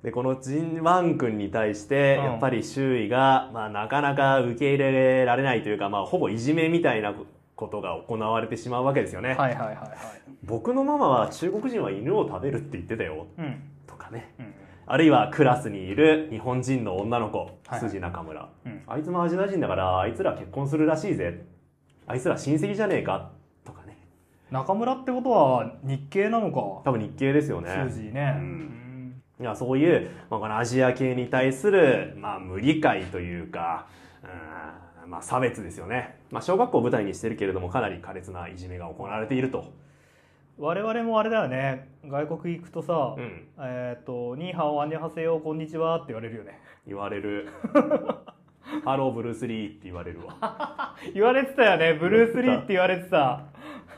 [0.03, 2.25] でこのジン・ワン君に対してうん。
[2.25, 7.15] やっぱり周囲が、まあ、なかなか受け入れられないというか、まあ、ほぼいじめみたいな
[7.55, 9.89] ことが行われてしまうわけですよね、はいはいはいはい。
[10.45, 13.27] 僕のママは中国人は犬を食べるって言ってたよ。
[13.39, 13.61] うん。
[13.87, 14.35] とかね。
[14.39, 17.81] うんあるいはクラスにいる日本人の女の子はい。
[17.81, 18.83] 辻中村、うん。
[18.87, 21.45] あいつもアジア人だからあいつら結婚するらしいぜ。
[22.07, 23.33] あいつら親戚じゃねえか。
[23.65, 23.99] とかね。
[24.51, 26.61] 中村ってことは日系なのか。
[26.85, 27.69] 多分日系ですよね。
[28.13, 29.23] ね、うん。
[29.41, 33.87] いやそういう、まあ、このアジア系に対する、まあ、無理解というか、
[35.05, 39.73] うんまあ、差別ですよね、まあ、小学校を舞台にしてるけれどもかなり苛烈ないじめが行われていると、
[40.59, 41.89] 我々もあれだよね。
[42.07, 46.61] 外国行くとさ、うん、えっ、と「ニーハオアンニョハセヨこんにちは」って言われるよね。
[46.87, 47.49] 言われる。
[48.85, 50.95] ハローブルース・リーって言われるわ。
[51.13, 51.93] 言われてたよね。
[51.95, 53.43] ブルース・リーって言われてた。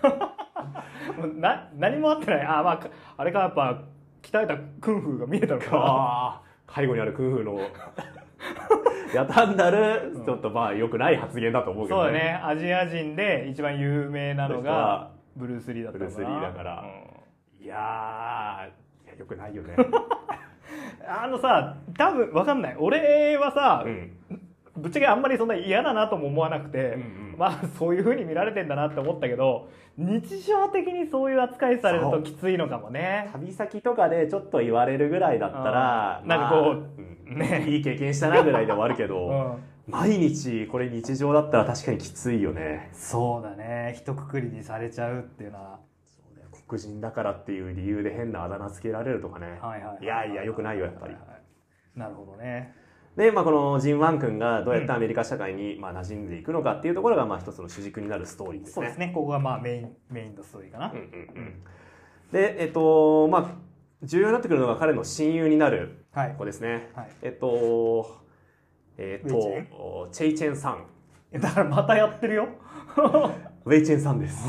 [1.37, 2.43] な何もあってない。
[2.43, 2.81] あまあ
[3.17, 3.81] あれかやっぱ
[4.23, 7.61] 鍛えたクンフーが見えたのかあー背後にあるクンフーの。
[9.15, 10.13] や単なる。
[10.25, 12.41] ちょっとまあ良くない発言だと思うけどなそうだね。
[12.43, 16.85] アジア人で一番有名なのがブルース・リーだったースリーだから。
[17.61, 17.65] うん。
[17.65, 19.77] いやーいや良くないよね。
[21.07, 22.77] あのさ多分わかんない。
[22.79, 24.11] 俺はさ、うん。
[24.77, 27.01] ぶっちゃけあんまりそんな嫌だなとも思わなくて、うん
[27.33, 27.35] うん。
[27.39, 33.29] まあそういう風に見られてんだなって思ったけど日常的にそういう扱いされるときついのかもね。
[33.33, 36.29] 旅先とかでちょっと言われるぐらいだったらうん。
[36.29, 36.71] なんかこ
[37.29, 37.65] うね。
[37.69, 42.91] いい経験したなぐらいで終わるけうど、ん毎日これ日常だったら確かにきついよね。
[42.93, 43.95] そうだね。
[43.97, 45.81] 一括りにされちゃうっていうのは。
[46.69, 51.15] 黒人だからっていう理由で変なあだ名つけられるとかね、はいはいいやいや良くないよやっぱり。
[51.15, 51.39] はいはい
[51.97, 52.75] なるほどね。
[53.17, 58.75] で、まあ、このジン・ワン君がどうやってアメリカ社会にまあ馴染んでいくのかっていうところがまあ一つの主軸になるストーリーですね。
[58.75, 59.11] そうですね。
[59.13, 61.63] ここがまあメインメインのストーリーかな、うんうんうん。
[62.31, 63.51] で、えっと、まあ、
[64.05, 66.35] 重要になってくるのが彼の親友になるはい。
[66.39, 66.91] 子ですね。
[66.95, 67.11] はい。
[67.23, 68.18] えっと、
[68.99, 70.85] えっとチェイチェンさん。
[71.33, 72.49] だからまたやってるよ
[73.67, 74.49] ウェイチェンさんです。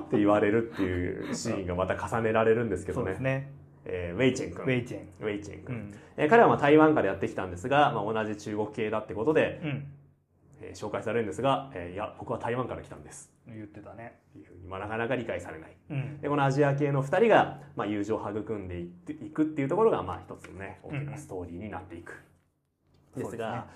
[0.00, 3.04] って言われるっていうシーンがまた重ねられるんですけどね。
[3.04, 3.52] そうですね
[3.84, 4.64] えーウェイチェン君。
[4.64, 5.74] ウェイチェンウェイチェン君。
[5.74, 9.86] うん、えー彼はまあ台湾からやってきたんですが、まあ、同じ中国系だってことで、うん、
[10.60, 13.32] えー紹介されるんですが、えーいや、僕は台湾から来たんです。
[13.48, 15.76] 言ってたねっていうふうに、まあ、なかなか理解されない。
[15.90, 22.12] うんで、このアジア系の二人が、まあ、友情を育んでいくっていうところが、まあ、一つのね、大きなストーリーになっていく。
[22.12, 22.31] うん
[23.16, 23.66] ですが、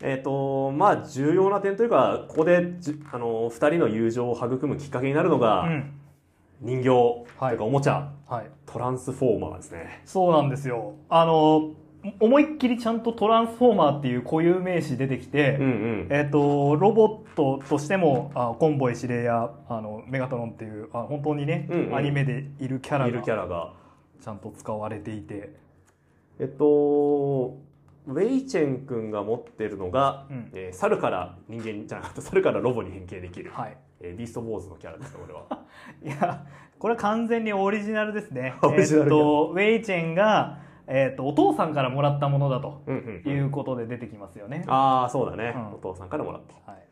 [0.00, 5.92] えっ、と、まあ、重要な点というか、ここでじ、あの、二人の友情を育むきっかけになるのが、うん。
[6.60, 6.84] 人形、
[7.38, 8.50] というかおもちゃ、はい。
[8.66, 10.02] トランスフォーマーですね。
[10.04, 10.94] そうなんですよ。
[11.08, 11.70] あの
[12.20, 16.08] 思いっきりちゃんとトランスフォーマーっていう固有名詞出てきて、うんうん。
[16.10, 21.96] えっとロボットとしてもあコンボイ司令やあのメガトロンっていうあ本当にね、うんうん。
[21.96, 23.72] アニメでいるキャラが。
[24.20, 25.54] ちゃんと使われていて、
[26.40, 27.56] えっと、
[28.08, 30.50] ウェイチェン君が持ってるのが、うん。
[30.54, 35.44] えー猿から人間じゃなかった猿からロボに変形できる、はい、えービーストボーズのキャラですねこれは。
[36.02, 36.46] いや
[36.78, 38.54] これは完全にオリジナルですね。
[38.62, 45.74] オリジナルえっとウェイチェンが、えっとお父さんからもらったものだとうんうんいうことで出てきますよね、ああそうだね、うん。
[45.74, 46.82] お父さんからもらったはい。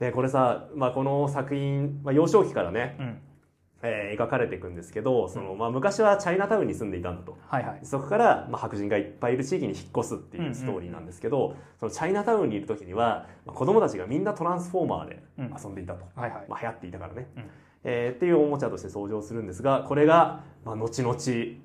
[0.00, 3.18] でこれさ、まあ、この作品、まあ、幼少期からね、うん、
[3.82, 7.36] えー描かれていくんですけどその、まあ、昔はチャイナタウンに住んでいたんだと。
[7.46, 7.80] はいはい。
[7.82, 16.44] そこから、まあ、白人がいっぱいいる地域に引っ越すっていうストーリーなんですけど、そのチャイナタウンにいる時には、まあ、子供たちがみんなトランスフォーマーでうん遊んでいたと、はいはい。
[16.48, 17.44] まあ、流行っていたからね、うん。
[17.84, 21.14] えーっていうおもちゃとして登場するんですがこれが、まあ、後々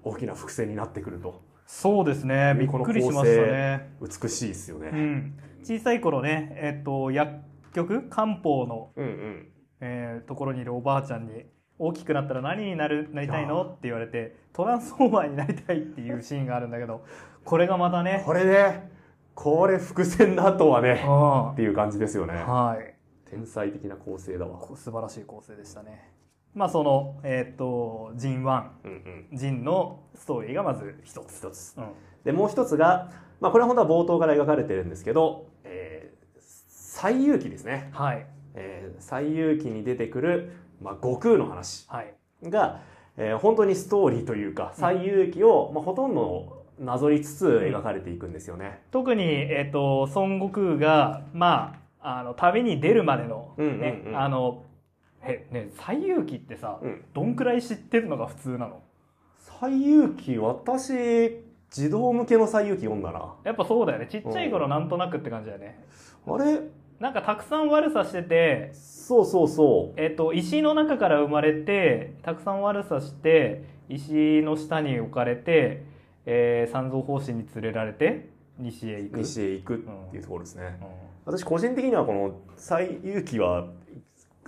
[0.03, 1.41] 大きな伏線になってくると。
[1.65, 2.55] そうですね。
[2.59, 3.93] びっくりしましたね。
[4.01, 7.39] 美しいですよね、うん、小さい頃ね、えっと、薬
[7.73, 8.09] 局？
[8.09, 9.47] 漢方の、うん、うん。
[9.79, 11.45] えーところにいるおばあちゃんに
[11.81, 13.63] 大きくなったら何になるなりたいの？
[13.63, 17.03] って言われてトランスフォーマーになりたいっていうシーンがあるんだけど
[17.43, 18.91] これがまたねこれね
[19.33, 22.35] これ伏線だとはねうんっていう感じですよね。
[22.35, 22.93] はい。
[23.29, 24.57] 天才的な構成だわ。
[24.59, 26.11] こ素晴らしい構成でしたね。
[26.53, 28.71] まあそのえっ、とジン・ワン。
[28.83, 28.91] うん
[29.31, 29.37] うん。
[29.37, 31.75] ジンのストーリーがまず一つ、一つ。
[31.77, 31.85] うん、
[32.25, 38.27] でもう一つが、まあ、これは本当は冒頭から描かれてるんですけど、えー、最遊記ですね、はい。
[38.53, 42.13] えー、最遊記に出てくる、まあ、悟空の話はい。
[42.49, 42.81] が、
[43.17, 48.81] えー本当にストーリーというか最遊記を、まあ、ほとんどなぞりつつ描かれていくんですよね。
[48.89, 54.19] 特に、えっと孫悟空がまああの旅に出るまでのね、うんうんうん。
[54.19, 54.63] あの
[55.23, 57.05] えね西遊記ってさ、うん。
[57.13, 58.81] どんくらい知ってるのが普通なの？
[59.59, 63.35] 最遊記私児童向けの最遊記読んだな。
[63.43, 64.07] やっぱそうだよね。
[64.09, 65.83] ちっちゃい頃なんとなくって感じだよね。
[66.25, 66.61] あれ？
[67.01, 75.83] なんかたくさん悪さしてて、そうそうそえっと石の中から生まれてたくさん悪さして石の下に置かれて、
[76.27, 79.15] えー、三蔵法師に連れられて西へ行く。
[79.15, 79.77] う西へ行くっ
[80.11, 80.77] ていうところですね、
[81.25, 81.33] うん。
[81.33, 83.65] 私個人的にはこの最遊記は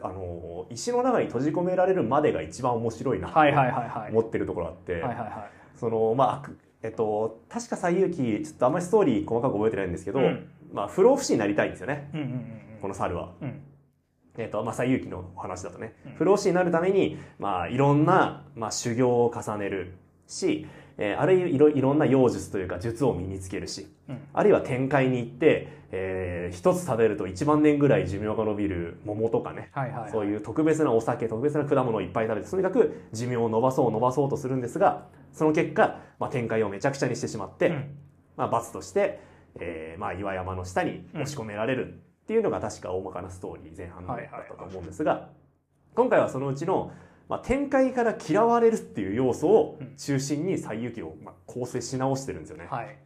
[0.04, 4.12] あの石の中に閉じ込められるまでが一番面白いなはいはいはいはい。
[4.12, 12.10] 思ってるところがあって、はいはいはそのまあ悪えっと確か最遊記ちょっとあんまりストーリー細かく覚えてないんですけど、うんまあ不老不死になりたいんですよね。
[12.14, 12.60] いうんうんうん。
[12.82, 13.32] この猿は。
[13.42, 13.62] うん。
[14.38, 16.12] えっとまあ、最遊記のお話だとね、うん。
[16.14, 19.94] 不老不死になるために、まあ、いろんな、まあ、修行を重ねる
[20.28, 20.66] し、
[20.98, 24.22] えーあるいはいろいろんな妖術というか術を身につけるしうん。
[24.34, 29.70] あるいは天界に行って、えー一つ食べると1万年ぐらい寿命が延びる桃とかね。
[29.72, 30.12] はいはいはい。
[30.12, 37.98] そういう特別なお酒特別な果物をいっぱい食べてとにかく寿命を伸ばそう伸ばそうとするんですがその結果、まあ、天界をめちゃくちゃにしてしまって、うん。
[38.36, 39.20] まあ、罰として、
[39.60, 45.30] えーまあ、岩山の下に押し込められるっていうのが確か大まかなストーリー前半だったと思うんですが、
[45.96, 46.92] 今回はそのうちの、
[47.30, 52.68] まあ、天界から嫌われるっていう要素を中心に西遊記を、まあ、構成し直してるんですよね。
[52.70, 52.98] はい。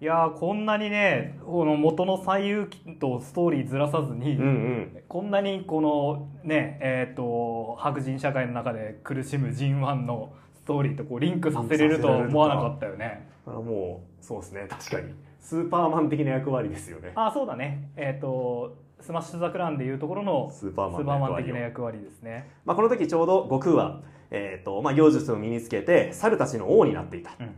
[0.00, 5.02] いやーこんなにねこの元の西遊記とストーリーずらさずに、うんうん。
[5.06, 13.28] こんなにこのねえっ、と白人社会の中で苦しむジン・ワンのストーリーとこうリンクさせれるとは思わなかったよね。
[13.46, 14.66] あのもうそうですね。
[14.68, 17.12] 確かにスーパーマン的な役割ですよね。
[17.14, 17.90] あそうだね。
[17.96, 22.48] えっ、とスマッシュ・ザ・クランでいうところのスーパーマン的な役割ですね。
[22.64, 27.54] まあ、この時ちょうど悟空は、えーとまあ、妖術を身につけて猿たちの王になっていた、うん。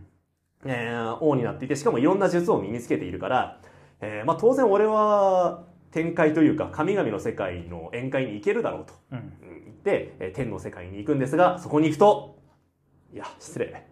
[0.65, 3.61] えー王になっていてしかもいろんな術を身につけているから、
[4.01, 9.19] えーまあ、当然俺は天界というか神々の世界の宴会に行けるだろうとうん。
[9.19, 12.39] うん言って、えー天の世界に行くんですがそこに行くと
[13.13, 13.87] 「いや失礼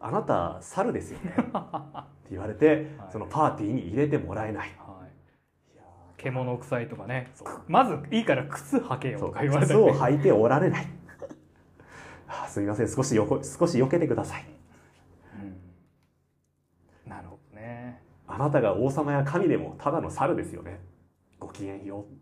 [0.00, 3.12] あなた猿ですよね」 って言われてはい。
[3.12, 4.68] そのパーティーに入れてもらえない。
[4.78, 7.32] はい、獣臭いとかね。
[7.66, 10.86] まずいいから靴履けよとか言われ靴たりねを履いておられない。
[12.28, 12.88] あすみません。
[12.88, 14.44] 少し横少し避けてください。
[15.40, 17.10] うん。
[17.10, 18.02] なるほどね。
[18.26, 20.80] あなたが王様や神でもただの猿ですよね。
[21.40, 22.12] ごきげんようって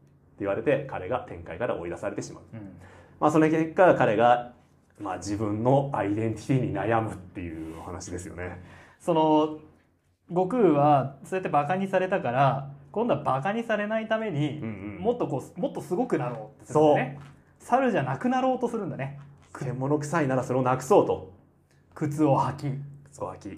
[0.41, 2.43] 言われて彼が天界から追い出されてしまう。
[2.53, 2.77] うん。
[3.19, 4.56] まあその結果彼が
[5.01, 8.63] まあ自分のアイデンティティに悩むっていうお話ですよね。
[8.99, 9.59] その
[10.29, 15.03] 悟空はそうやってバカにされたから今度はバカにされないために、うんうん。
[15.03, 17.21] もっとこうもっとすごくなろうってするんだね。
[17.59, 19.19] 猿じゃなくなろうとするんだね。
[19.53, 21.33] 獣臭いならそれをなくそうと。
[21.95, 22.65] 靴を履き、
[23.11, 23.53] そう秋う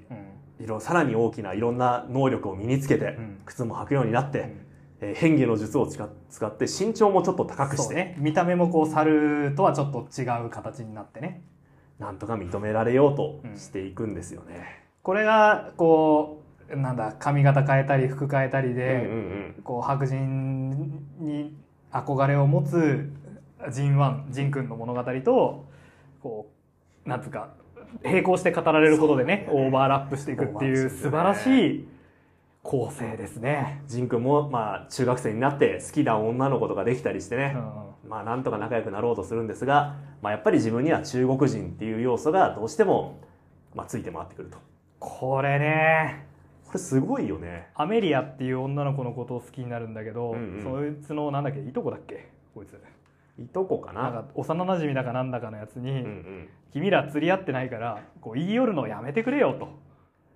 [0.62, 0.64] ん。
[0.64, 3.40] いろさらに大きないろんな能力を身につけて、うん。
[3.46, 4.67] 靴も履くようになって、うん
[5.00, 8.16] えー変化の術を使っ使って身長もちょっと高くして、ね。
[8.18, 11.42] 見た目もこう猿とはちょっと違う形になってね。
[11.98, 14.84] なんとか認められようとしていくんですよね。
[15.02, 19.62] これがこうなんだ髪型変えたり服変えたりうんで、うん。
[19.64, 21.56] こう白人に
[21.92, 23.10] 憧れを持つ
[23.70, 25.64] 人腕仁君の物語と
[26.22, 26.50] こ
[27.06, 27.54] うなんつうか
[28.04, 31.88] 並行して語られることでねオーバーラップしていくっていう素晴らしい
[32.68, 33.80] 構成ですね。
[33.86, 37.58] ジン君もまあ中学生になって好きな女の子とかできたりしてね、う
[38.06, 43.20] んまあなんとか仲良くなろうとするんですが、まあ、やっぱり自分には中国人っていう要素がどうしても、
[43.74, 44.58] まあ、ついて回ってくると。
[44.98, 46.26] これね。
[46.66, 47.68] これすごいよね。
[47.74, 50.62] アメリアっていう女の子のことを好きになるんだけど、うんうん。
[50.62, 51.60] そいつのなんだっけ？
[51.60, 52.28] いとこだっけ？
[52.54, 52.78] こいつ。
[53.38, 54.02] いとこかな？
[54.02, 56.48] なんか幼馴染だかなんだかのやつに、うんうん。
[56.74, 59.68] 君ら釣り合ってないからこう言い寄るのやめてくれよと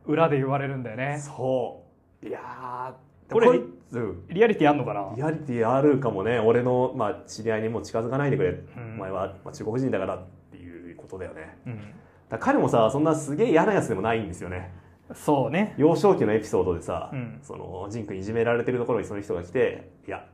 [0.07, 1.18] 裏で言われるんだよね。
[1.21, 1.82] そう
[2.23, 5.13] いやーこれこいつリアリティあんのかな？
[5.17, 6.39] リアリティあるかもね。
[6.39, 8.95] 俺の、まあ、知り合いにも近づかないでくれ、ん。
[8.97, 11.59] お前は、まあ、中国人だからっていうことだよね。
[11.67, 14.73] うん、彼もさそんなすげえ嫌なやつでもないんですよね。
[15.15, 15.75] そうね。
[15.79, 17.39] 幼少期のエピソードでさ、うん。
[17.43, 20.27] そのジン君いじめられてるところにそういう人が来ていや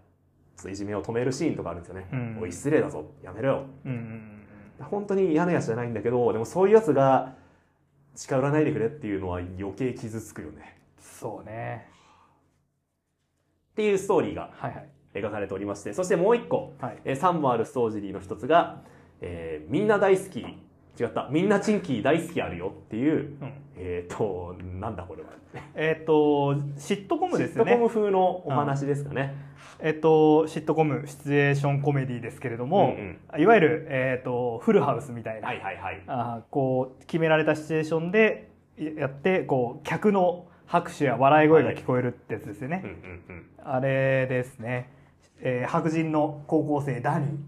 [0.68, 2.38] いじめを止めるシーンとかあるんですよね、うん。
[2.42, 3.04] おい失礼だぞ。
[3.22, 3.62] やめろよ。
[3.86, 4.84] うんうん。
[4.84, 7.34] 本当に嫌なやつじゃないんだけどでもそういうやつが
[8.14, 10.77] 近寄らないでくれっていうのは余計傷つくよね
[11.18, 11.88] そうね。
[13.72, 14.88] っていうストーリーがはいはい。
[15.14, 16.98] 描かれておりましてそしてもう一個、はい。
[17.04, 18.82] えー3本あるストーリーの一つが、
[19.20, 20.40] えーみんな大好き。
[21.00, 21.28] 違った。
[21.30, 22.72] みんなチンキー大好きあるよ。
[22.76, 23.52] っていううん。
[23.76, 25.28] えっ、となんだこれは。
[25.74, 27.70] えっ、とシットコムですよね。
[27.70, 29.34] シットコム風のお話ですかね、
[29.78, 36.02] えっ、とシットコムシチュエーションコメディですけれども、うんいわゆる、えっとフルハウスみたいな、はいはいはい。
[36.08, 38.50] あーこう決められたシチュエーションで
[38.96, 42.96] やってこう客の拍手や笑い声が聞こえるってやつですよね、うんうん
[43.28, 43.46] うん。
[43.64, 44.90] あれですね、
[45.40, 47.38] えー白人の高校生ダニ。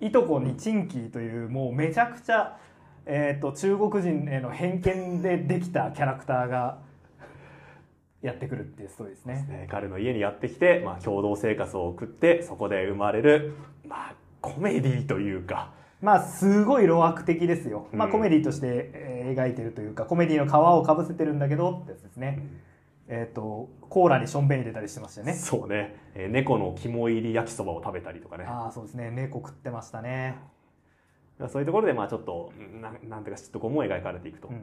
[0.00, 2.58] ーいとこにチンキーというもうめちゃくちゃ、
[3.06, 6.78] えー、と中国人への偏見でできたキャラクターが
[8.20, 9.46] やってくるっていうストーリーですね。
[9.48, 9.68] ね。
[9.70, 13.54] 彼の家にやってきて、まあ、共同生活を送ってそこで生まれる、
[13.86, 15.72] まあ、コメディというか
[16.04, 22.46] まあすごい路悪的ですよ、まあ、うんコメディとして、えー描いてるというかコメディの皮をかぶせてるんだけどってやつですね、
[23.08, 25.32] えっ、とコーラにしょんべん入れたりしてましたよね。
[25.32, 28.44] そうね、えー猫の肝入り焼きそばを食べたりとかね。
[28.44, 29.10] ああそうですね。
[29.10, 30.36] 猫食ってましたね、
[31.48, 32.52] そういうところでまあちょっと
[32.82, 34.62] ななんていうか嫉妬も描かれていくと、うんうん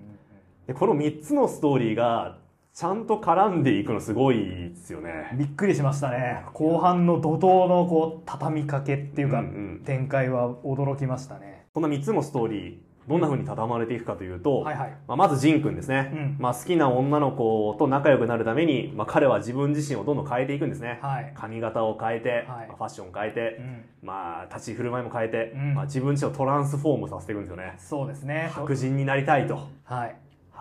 [0.68, 2.38] でこの3つのストーリーが
[2.74, 5.32] ちゃんと絡んでいくのすごいですようんね。
[5.34, 6.46] びっくりしましたね。
[6.54, 11.66] 後半の怒涛のこう畳みかけっていうか、うんうん展開は驚きましたね。
[11.74, 14.98] この3つのストーリーどんな風に畳まれていくかというと、はいはい。
[15.08, 16.36] まあ、まずジン君ですね、うん。
[16.40, 22.48] まあ、好きな女の子と仲良くなるために、まあ、彼は自分自身をどんどん変えていくんですね、はい、髪型を変えて、はい。
[22.48, 25.74] まあファッション変えてう、ん、まあ、立ち振る舞いも変えて、うん。
[25.74, 27.74] まあ、自分自身をトランスフォームさせていくんですよね。
[27.80, 28.50] そうですね。
[28.54, 29.68] 白人になりたいと。
[29.84, 30.16] はい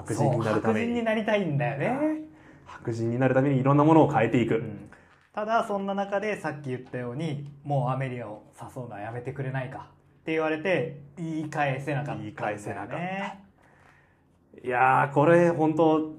[0.07, 0.87] 白人になるために。
[0.87, 2.31] 白人になりたいんだよね。
[2.67, 4.91] 白人になるためにいろんなものを変えていく、うん。
[5.33, 9.91] ただそんな中でさっき言ったようにもうアメリアを誘うのはやめてくれないか
[10.21, 12.21] って言われて言い返せなかったね。
[12.23, 12.97] 言い返せなかった。
[12.97, 16.15] いやーこれ本当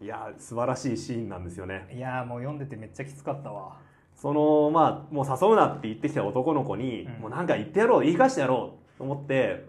[0.00, 1.88] いやー素晴らしいシーンなんですよね。
[1.92, 3.76] いやーもう読んでてめっちゃきつかったわ。
[4.14, 7.20] そのまあもう誘うなって言ってきた男の子に、うん。
[7.22, 9.66] もうなんか言ってやろう言い返してやろうと思って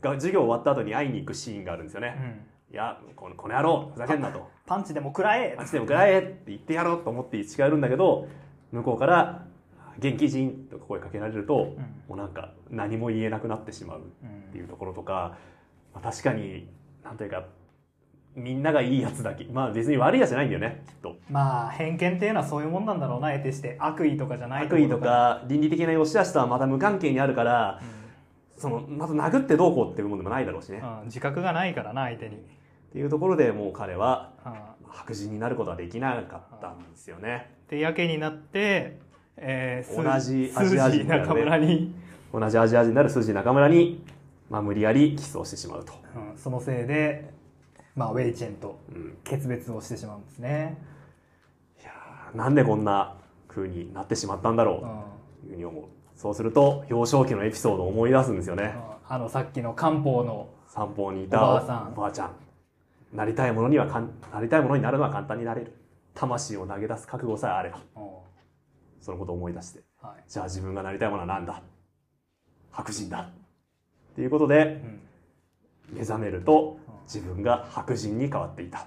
[0.00, 4.48] が授業終わった後に会いに行くシーンがあるんですよね、うんいやこのこの野郎ふざけんなと。
[4.64, 5.56] パンチでも食らえ。
[5.58, 8.28] あっちでも食らえって言ってやろうと思って近寄るんだけど
[8.70, 9.44] 向こうから
[9.98, 12.00] 「元気人」と声かけられると、うん。
[12.08, 14.02] もうなんか何も言えなくなってしまうっ
[14.52, 15.36] ていうところとか、
[15.94, 16.68] まあ、確かに
[17.02, 17.44] なんというか
[18.36, 21.16] みんながいいやつだけまあ別に悪いやつじゃないんだよねきっと。
[21.28, 23.76] まあ偏見っていうのはそういうもんなんだろうな得てして。
[23.80, 27.80] 悪意とかじゃない悪意とか倫理的な良し悪しとはまた無関係にあるから
[28.56, 30.82] そのまた殴ってどうこうっていうものでもないだろうしね。
[30.84, 32.44] うん、自覚がないからな相手に、
[32.90, 34.52] っていうところでもう彼はうん、
[34.88, 37.54] 白人になることはできなかったんですよね。
[37.68, 38.98] でやけになって、
[39.36, 41.94] えー、同じアジア人中村に、
[42.32, 44.04] 同じアジア人になる筋中村に、
[44.48, 45.92] まあ、無理やりキスをしてしまうと。
[46.32, 47.30] うん、そのせいで、
[47.94, 50.78] まあ、ウェイチェンとうん決別をしてしまうんですね、
[51.80, 53.14] いやーなんでこんな
[53.46, 55.02] 風になってしまったんだろううんうん
[55.42, 55.84] というふうに思う。
[56.16, 58.74] そうすると幼少期のエピソードを思い出すんですよね。
[59.08, 62.49] あのさっきの漢方の散歩にいたおばあさんおばあちゃん。
[63.12, 65.76] なりたいものにはかんなりたいものになるのは簡単になれる。
[66.14, 67.78] 魂を投げ出す覚悟さえあれば。
[67.96, 68.00] う。
[68.00, 68.02] ん
[69.00, 69.80] そのことを思い出して。
[70.00, 70.24] はい。
[70.28, 71.62] じゃあ自分がなりたいものは何だ？
[72.70, 73.30] 白人だ。
[74.12, 74.82] っていうことで
[75.90, 75.98] うん。
[75.98, 76.94] 目覚めるとうん。
[77.04, 78.86] 自分が白人に変わっていた。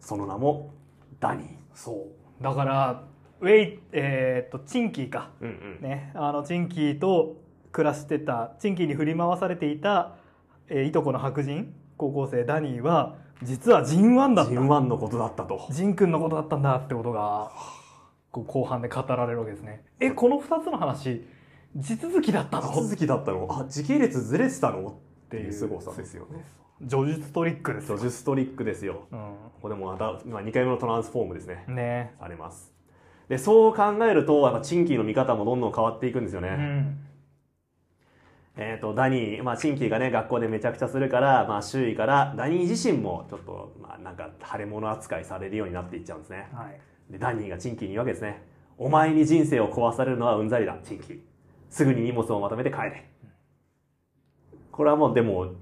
[0.00, 0.72] その名も
[1.20, 1.46] ダニー。
[1.74, 1.92] そ
[2.40, 2.42] う。
[2.42, 3.04] だから
[3.40, 5.30] ウェイえーっとチンキーか。
[5.40, 5.88] うんうん。
[5.88, 6.12] ね。
[6.14, 7.36] あのチンキーと
[7.72, 10.16] 暮らしてたチンキーに振り回されていた、
[10.68, 14.50] えーいとこの白人高校生ダニーは実はジンワンだった。
[14.52, 15.66] ジンワンのことだったと。
[15.70, 17.50] ジン君のことだったんだってことが
[18.30, 19.84] こう後半で語られるわけですね。
[20.00, 21.26] えこの2つの話
[21.76, 22.72] 地続きだったの？
[22.72, 23.48] 続きだったの。
[23.50, 24.86] あ時系列ずれてたの？
[24.88, 25.92] っっていうていう凄さ。
[25.92, 26.44] ですよね。
[26.88, 27.96] 叙述トリックですよ。
[27.96, 29.06] ジョジュストリックですよ。
[29.10, 31.64] うここでもまた今2回目のトランスフォームですね。
[31.68, 32.14] んね。
[32.18, 32.72] されます。
[33.28, 36.98] でそう考えるとやっぱチンキーの見方もどんどん変わっていくんですよね、うん
[38.56, 46.48] えー、とダニー、まあ、チンキーがね学校でめちゃくちゃするから、まあ、周囲からダニー自身もちょっと、まあ、なんか腫れ物扱いされるようになっていっちゃうんですね。
[46.52, 46.80] はい。
[47.10, 48.42] でダニーがチンキーに言うわけですね。
[48.78, 50.76] お前に人生を壊されるのはうんざりだ。
[50.84, 51.18] チンキー。
[51.68, 53.10] すぐに荷物をまとめて帰れ。
[54.70, 55.52] これはもうでも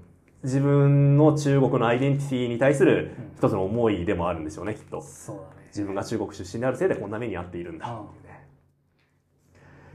[0.43, 5.01] 自分の中国のアイデンティティに対する一つの思いでもあるんでしょうねきっと。
[5.01, 5.67] そうだね。
[5.67, 8.47] 自分が中国出身であるせいでこんな目に遭っているんだうね。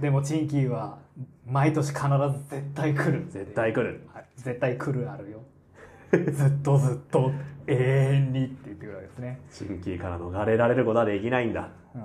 [0.00, 0.98] でもチンキーは
[1.46, 2.08] 毎年必ず
[2.50, 3.26] 絶対来る。
[3.28, 4.06] 絶対来る。
[4.12, 4.24] はい。
[4.36, 5.40] 絶対来るあるよ。
[6.32, 7.30] ずっとずっと
[7.66, 11.68] 永遠にって言ってくるわけですね、チンキーから逃れられることはできないんだ。
[11.94, 12.02] うん、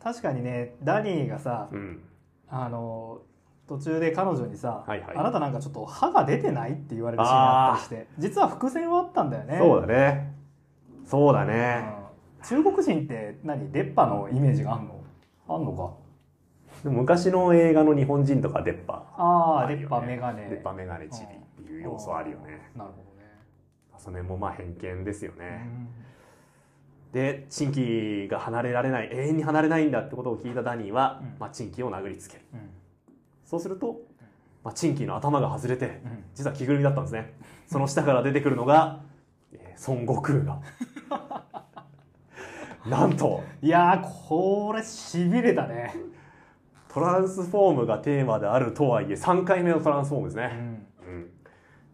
[0.00, 2.00] 確かにねダニーがさうん
[2.48, 3.22] あの
[3.66, 5.16] 途中で彼女にさ、はいはい。
[5.16, 9.58] あなたなんかちょっと歯が出てない?」って言われるシーンがあったりして実は伏線はあったんだよね。
[9.58, 10.34] そうだね。
[11.04, 11.84] そうだね、
[12.52, 12.62] うん。
[12.62, 15.00] 中国人って何出っ歯のイメージがあんの？
[15.48, 16.07] あんのか？
[16.82, 20.48] でも昔の映画の日本人とか出っ歯ああ出っ歯メガネ。
[20.48, 22.70] 出っ歯メガネチリっていう要素あるよね。
[22.76, 23.28] なるほどね、
[23.98, 25.88] その辺もまあ偏見ですようね、ん。
[27.12, 31.34] でチンキーが離れられない永遠に離れないんだってことを聞いたダニーは、うん。
[31.38, 32.42] まあ、チンキーを殴りつける。
[32.54, 32.60] うん。
[33.44, 34.00] そうすると、
[34.62, 36.24] まあ、チンキーの頭が外れてうん。
[36.34, 37.34] 実は着ぐるみだったんですね。
[37.66, 39.00] その下から出てくるのが、
[39.52, 40.60] えー孫悟空が。
[42.86, 43.42] なんと。
[43.62, 45.92] いやーこれしびれたね、
[46.88, 50.50] トランスフォームがテーマであるとはいえ3回目のトランスフォームですね、
[51.06, 51.14] うん。
[51.14, 51.30] うん、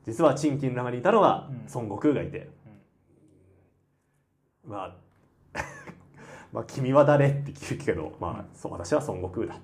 [0.07, 2.49] 実はチンキーの中にいたのはうん孫悟空がいて、
[4.65, 4.97] まあ
[6.53, 9.59] まあ君は誰って聞くけど、まあ、そう私は孫悟空だ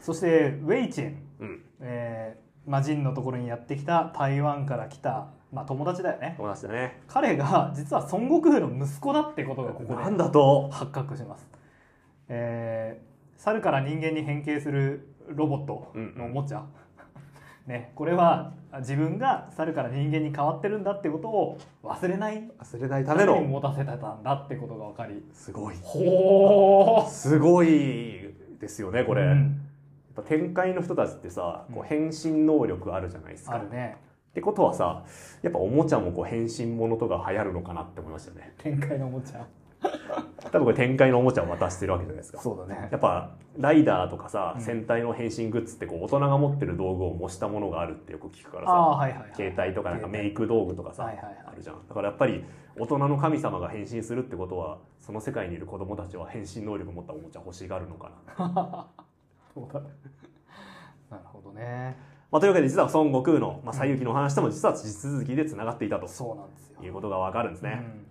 [0.00, 1.62] そしてウェイチェン、うん。
[1.80, 6.34] えー、マジンのところにやってきた台湾から来た、まあ、友達だよね。
[6.36, 7.02] 友達だね。
[7.06, 10.68] 彼が実は孫悟空の息子だってことがここでなんだと。
[10.70, 11.48] 発覚します、
[12.28, 13.09] えー、
[13.42, 16.62] 猿から人間に変形するロボットのおもちゃ、
[17.66, 22.50] ね、これは自分が猿から人間に変わってるんだってことを忘れない。
[22.58, 23.40] 忘れないたための。
[23.40, 25.24] 持たせてたんだってことが分かり。
[25.32, 25.76] すごい。
[25.82, 27.06] ほー。
[27.08, 29.60] すごいですよねこれ、やっうん
[30.14, 31.82] ぱ展開の人たちってさこうん。
[31.82, 33.96] う変身能力あるじゃないですか、あるね。
[34.30, 35.02] ってことはさ
[35.42, 38.52] やっぱおもちゃもこう変身ものとか流行るのかなって思いましたよね。
[38.58, 39.46] 展開のおもちゃ
[40.50, 42.40] 多分これ展開のおもちゃを渡してるわけじゃないですか。
[42.40, 42.88] そうだね。
[42.90, 44.62] やっぱライダーとかさ、うん。
[44.62, 48.72] 戦隊の変身グッズってこう大人が持ってる道具を模したものがあるってよく聞くからさ。
[48.72, 49.30] はいはいはい。
[49.34, 51.34] 携帯とかなんかメイク道具とかさ、はいはいはい。
[51.46, 51.76] あるじゃん。
[51.88, 52.44] だからやっぱり
[52.76, 58.86] 大人の神様が変身するってことはその世界にいる子供たちは変身能力を持ったおもちゃ欲しがるのかな、
[59.54, 59.80] そうだ
[61.10, 61.96] なるほどね。
[62.30, 66.82] まあ、というわけで実は孫悟空の、まあ、西遊記の話とも実は地続きでつながっていたとそうなんですよ。
[66.82, 68.09] いうことがわかるんですね、うん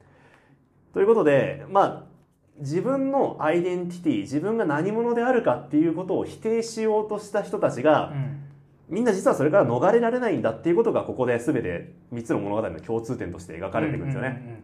[0.94, 2.10] ということでまあ
[2.60, 8.46] 自分のアイデンティティ自分が何者であるかっていうことを否定しようとした人たちが、うん。
[8.90, 14.28] みんな実はそれから逃れられないんだっていうことがここで全て3つの物語の共通点として描かれていくんですよね。
[14.30, 14.64] うんうんうんうん。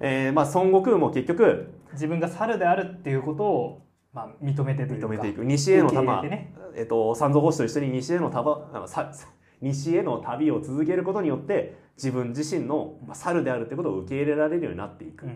[0.00, 5.44] えーまあ孫悟空も結局自分が猿であるっていうことを、まあ、認めて認めていく。
[5.44, 6.52] 西への玉、ね。
[6.76, 9.12] えっと三蔵法師と一緒に西への旅あさ
[9.60, 15.26] 西への旅を続けることによって自分自身のまあ猿であるってことを受け入れられるようになっていく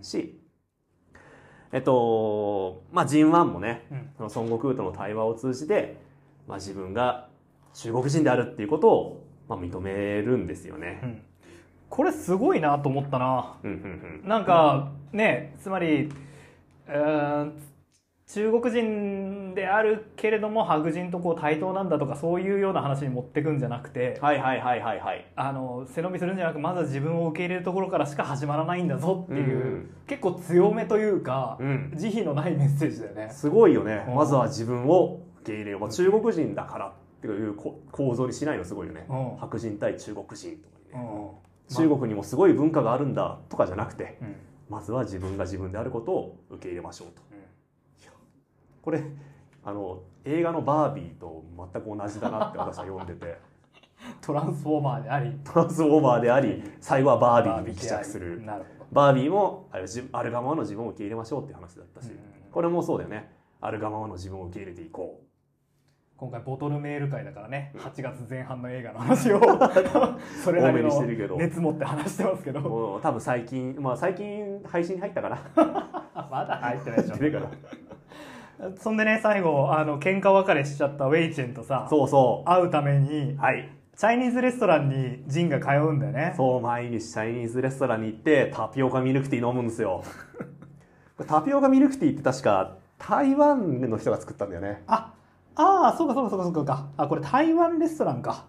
[0.00, 0.40] し、
[1.70, 3.96] えっとまあ人腕もねうん。
[3.98, 5.98] うんその孫悟空との対話を通じて、
[6.48, 7.28] まあ、自分が
[7.74, 11.00] 中国人であるっていうことを、まあ、認めるんですよね。
[11.02, 11.22] うん。
[11.90, 13.58] これすごいなと思ったな。
[14.24, 16.08] なんかねつまり、
[16.86, 17.73] えー
[18.26, 25.26] 中国人であるけれども白人とこう対等なんだとかそういうような話に持ってくんじゃなくてはいはいはいはいはい。
[25.36, 31.92] あの背伸びするんじゃなくまずは自分を受け入れるところからしか始まらないんだぞっていう、うん結構強めというか、うん。
[31.96, 33.30] 慈悲のないメッセージだよね。
[33.32, 34.04] すごいよね。
[34.06, 35.80] うんまずは自分を受け入れよう。
[35.80, 39.06] まあ、中国人だからっていうこ構造にしないのすごいよね。
[39.08, 41.10] うん白人対中国人とかにね。
[41.10, 41.44] うん
[41.74, 44.36] 中国にもすごい文化があるんだとかじゃなくて、うん
[44.68, 47.22] まずは自分が自分であることを受け入れましょうと。
[48.84, 49.02] これ、
[49.64, 53.38] あの、映画のバービーと全く同じだなって私は読んでて、
[54.20, 55.38] トランスフォーマーであり。
[55.42, 58.42] トランスフォーマーであり、最後はバービーに帰着する。
[58.42, 62.14] なるほバービーもあれじあるがままの自分を受け入れましょうっていう話だったし、ど、
[62.52, 63.32] これもそうだよね。
[63.62, 65.22] あるがままの自分を受け入れていこ
[66.18, 69.40] 今回ボトルメール会だからね8月前半の映画の話を
[70.44, 71.36] それなり多めにしてのるけど。
[71.38, 72.60] 熱持って話してますけうど。
[72.60, 75.38] もう多分最近まあ最近配信に入ったかな。
[75.56, 77.16] あ まだ入ってないでしょ
[78.78, 83.70] そんでね最後あの喧嘩別れしちゃったウェイチェンとさそうそ会うためにうはい。
[83.96, 86.34] チャイニーズレストランにジンが通うんだよね。
[86.36, 90.02] そう毎日チャイニーズレストランに行ってタピオカミルクティー飲むんですよ。
[91.28, 94.82] タピオカミルクティーって確か台湾の人が作ったんだよね。
[94.88, 95.12] あ
[95.54, 96.88] あーそうかそうかそうかそうか。
[96.96, 98.46] あこれ台湾レストランか。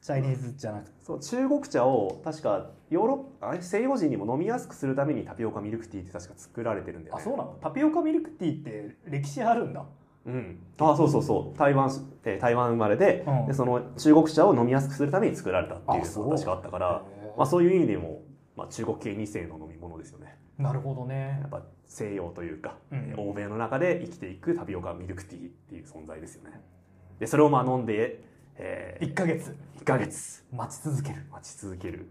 [0.00, 0.92] チャイニーズじゃなくて。
[1.00, 3.62] そう中国茶を確かヨーロッあれ？
[3.62, 7.20] 西洋人にも飲みやすくするためにタピオカミルクティーって確か作られてるんだよね。
[7.22, 7.58] あそうなの？
[7.60, 9.84] タピオカミルクティーって歴史あるんだ。
[10.24, 11.58] うん、あそうそうそう。
[11.58, 11.90] 台湾、
[12.24, 13.46] えー台湾生まれで,、うん。
[13.46, 16.24] でその中国茶を飲みやすくするために作られたっていうあそう？
[16.26, 17.02] のが確かあったから
[17.36, 18.20] まあ、そういう意味でも、
[18.56, 20.36] まあ、中国系2世の飲み物ですよね。
[20.58, 21.38] なるほどね。
[21.40, 22.98] やっぱ西洋というか、うん。
[22.98, 26.60] えー欧米の中で生きていくタピオカミルクティーっていう存在ですよね。
[27.18, 28.22] でそれをまあ飲んで、
[28.56, 29.56] え1ヶ月。
[29.80, 30.44] 1ヶ月。
[30.52, 31.24] 待ち続ける。
[31.32, 32.06] 待ち続ける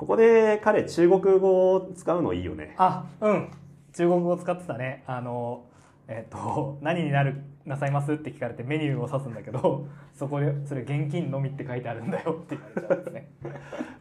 [0.00, 2.74] ここで彼中国語を使うのいいよね。
[2.78, 3.50] あうん。
[3.92, 5.04] 中国語を使ってたね。
[5.06, 5.66] あの
[6.08, 9.84] えっ、と 何になるなさいますって聞かれてメニューを指すんだけど
[10.16, 13.30] そこでそれ現金のみって書いてあるんだよって 言われちゃうんですね。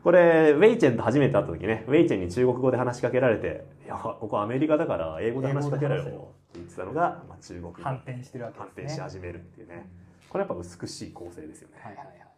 [0.01, 1.83] これウェイチェンと初めて会った時ね。
[1.85, 6.11] ウェイチェンに中国語で話しかけられて「いやここアメリカだから英語で話しかけろよ」って
[6.53, 8.83] 言ってたのが、まあ、中国に反転してるわけ反ですね。
[8.85, 9.85] 転し始めるっていうね。
[10.29, 11.75] これやっぱ美しい構成ですよね。
[11.81, 12.28] はいはいはい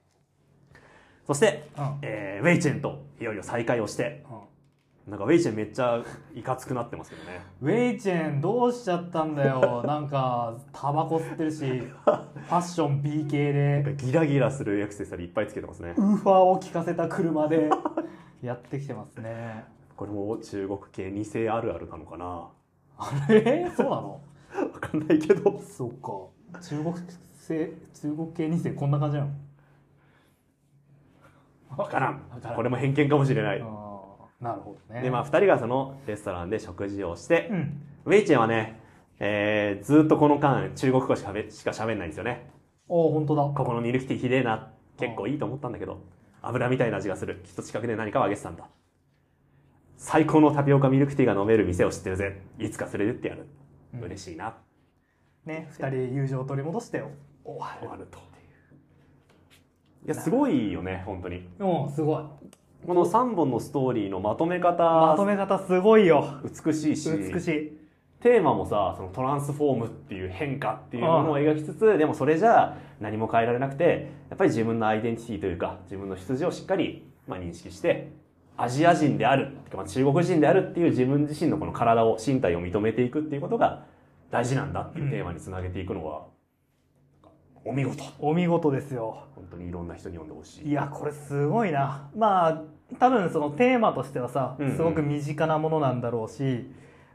[1.27, 1.97] そして、うん。
[2.01, 4.23] えーウェイチェンといよいよ再会をして。
[4.29, 5.11] うん。
[5.11, 6.03] なんかウェイチェンめっちゃ
[6.35, 7.41] いかつくなってますけどね。
[7.61, 9.83] ウェイチェンどうしちゃったんだよ。
[9.85, 13.95] なんかタバコ吸ってるしファッション B 系で。
[13.97, 15.93] ギラギラするアクセサリーいっぱいつけてますね。
[15.97, 17.69] ウーファーを効かせた車で。
[18.41, 19.65] やってきてますね。
[19.95, 22.47] これも中国系2世あるあるなのかな？
[22.97, 23.69] あれ？
[23.75, 24.21] そうなの？
[24.73, 25.59] わかんないけど。
[25.61, 26.59] そうか。
[26.61, 26.93] 中国
[27.35, 29.29] 製中国系2世こんな感じなの？
[31.77, 32.21] わからん
[32.55, 33.59] これも偏見かもしれない
[34.39, 38.79] なるほどねでまあ2人がそのレストランで食事をして、うんウェイチェンはね、
[39.19, 42.49] えーずっとこの間中国語しかべしか喋んないんですよね。
[42.87, 44.71] おお本当だここのミルクティーひでえな。
[44.97, 46.01] 結構いいと思ったんだけど、
[46.41, 47.41] 油みたいな味がする。
[47.43, 48.67] きっと近くで何かをあげてたんだ。
[49.97, 52.41] 最高のタピオカミルクティーが飲める店を知ってるぜ。
[52.57, 53.47] いつか連れてってやる。
[53.93, 54.55] うん嬉しいな。
[55.45, 57.03] ね二人友情を取り戻して
[57.43, 58.30] 終わると。
[60.05, 61.35] いや、すごいよね、本当に。
[61.37, 62.23] るうんすごい。
[62.85, 66.41] この3本のストーリーのまとめま方、とめ方すごいよ。
[66.43, 67.81] 美しいし、美しい。
[68.21, 78.11] テーマもさそのトランスフォームっていう変化っていうものを描きつつでもそれじゃ何も変えられなくてやっぱり自分のアイデンティティというか自分の出自をしっかり、まあ、認識して
[78.57, 83.85] アジア人であるまあ中国人であるっていう自分自身のこの体を身体を認めていくっていうことが
[84.29, 86.25] 大事なんだっていうテーマにつなげていくのは、
[87.63, 88.03] お見事。
[88.19, 89.23] お見事ですよ。
[89.35, 90.69] 本当にいろんな人に読んでほしい。
[90.69, 92.09] いやこれすごいな。
[92.15, 92.61] まあ
[92.99, 94.75] 多分そのテーマとしてはさうんうん。
[94.75, 96.71] すごく身近なものなんだろうし、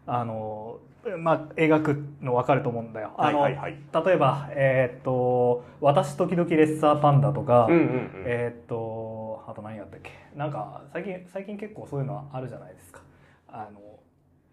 [0.07, 0.79] あの
[1.19, 3.11] まあ描くの分かると思うんだよ。
[3.17, 3.73] あのはいはい。
[3.73, 8.11] はい例えばえーっと「私時々レッサーパンダ」とか、うんうんうん。
[8.27, 10.11] えーっとあと何やったっけ？
[10.37, 13.01] なんか最近最近結構そういうのはあるじゃないですか。
[13.49, 13.81] あの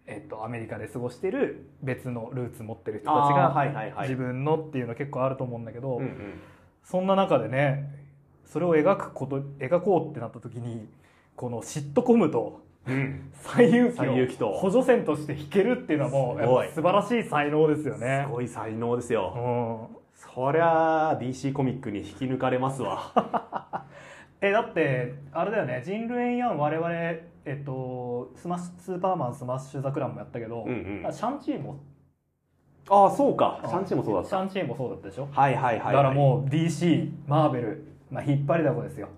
[0.06, 4.08] えーっとアメリカで過ごしてる別のルーツ持ってる人たちがはいはいはい。
[4.08, 6.00] 自分のっていうの結構あると思うんだけど、
[6.84, 7.90] そんな中でね
[8.44, 10.86] それを描くこと描こうってなった時に
[11.36, 13.30] このシットコムとうん。
[13.42, 14.50] 最遊記最遊記と。
[14.50, 18.24] を補助線として弾けるっていうのはもう素晴らしい才能ですよね。
[18.26, 18.32] す。
[18.32, 19.88] ごい才能ですよ。
[19.90, 20.04] うん。
[20.34, 23.12] そりゃあ DC コミックに引き抜かれますわ
[24.46, 25.82] えだってあれだよね。
[25.84, 31.12] ジン・ルエン・ヤン我々えっとスマッシュスーパーマンスマッシュ・ザ・クランもやったけど、うんうん。
[31.12, 31.80] シャンチーも？
[32.90, 33.60] ああそうか。
[33.64, 34.28] シャンチーもそうだった。
[34.28, 39.08] シャンチーもそうだったでしょ、はいはいはい、だからもう DC マーベル、まあ、引っ張りだこですよ。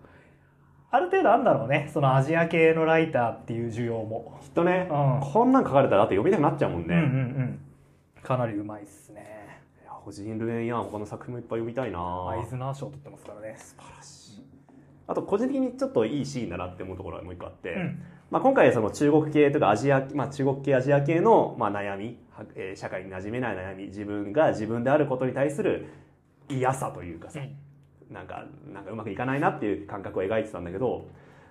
[0.89, 1.91] ある程度あるんだろうね。
[1.93, 5.21] そのアジア系のライターっていう需要も、きっとね、うん。
[5.21, 8.23] こんなん書かれたらだって読みたくなっちゃうもんね、うんうんうん。
[8.23, 9.61] かなりうまいっすね。
[9.83, 11.99] いやホジン・ルエン・ヤン他の作品もいっぱい読みたいな。
[12.31, 13.57] アイズナー賞取ってますからね。
[13.59, 14.26] 素晴らしい
[15.09, 18.03] あと個人的にちょっといいシーンだなって思うところがもう一個あって、うん。
[18.31, 25.87] まあ、今回その中国系とかアジア、まあ、中国系アジア系のまあ悩み、はえー社会に馴染めない悩み自分が自分であることに対する
[26.49, 27.41] 嫌さというかさ、
[28.11, 31.09] なんかなんかうまくいかないなっていう感覚を描いてたんだけど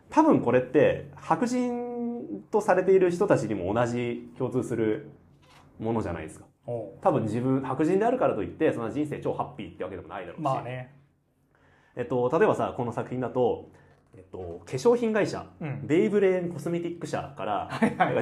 [0.10, 5.10] 多分これって白人とされている人たちにも同じ共通する
[5.80, 6.46] ものじゃないですか。
[7.02, 10.94] 多分自分白人であるからといってそんな人生超ハッピーってわけでもないだろうし、まあね
[11.96, 13.70] えっと、例えばさこの作品だと、
[14.16, 15.88] えっと、化粧品会社、うん。
[15.88, 17.70] ベイブレーンコスメティック社から、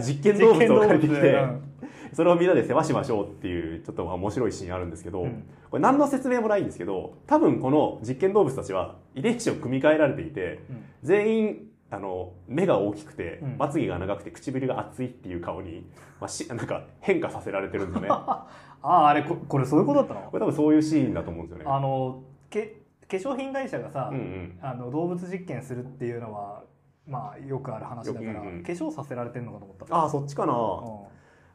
[0.01, 1.73] 実験動物を借りてきて、実験動物
[2.13, 5.43] それをみんなで世話しましょうっていうちょっとまあ面白いシーンあるんですけど、うん。
[5.69, 10.85] これ何の説明もないんですけど多分この実験動物たちは遺伝子を組み替えられていてうん。
[11.01, 13.57] 全員あの目が大きくて、うん。
[13.57, 15.85] まつげが長くて唇が厚いっていう顔に、
[16.19, 18.07] まあ、しなんか変化させられてるんですよね。
[18.09, 18.47] こ あ
[18.83, 20.29] ああれここれそういうことだったの？
[20.33, 21.71] れ多分そういうシーンだと思うんですよね。
[21.71, 24.59] あのけ化粧品会社がさ、うんうん。
[24.61, 26.63] あの動物実験するっていうのは
[27.07, 28.63] まあよくある話だから、うんうん。
[28.63, 29.95] 化粧させられてるのかと思った。
[29.95, 30.55] ああそっちかな、う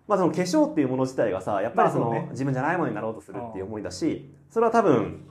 [0.07, 2.29] まあ、その化粧っていうもの自体がさやっぱりその、ね。
[2.31, 5.25] 自分じゃないものになろうとするっていう思いだしそれは多分、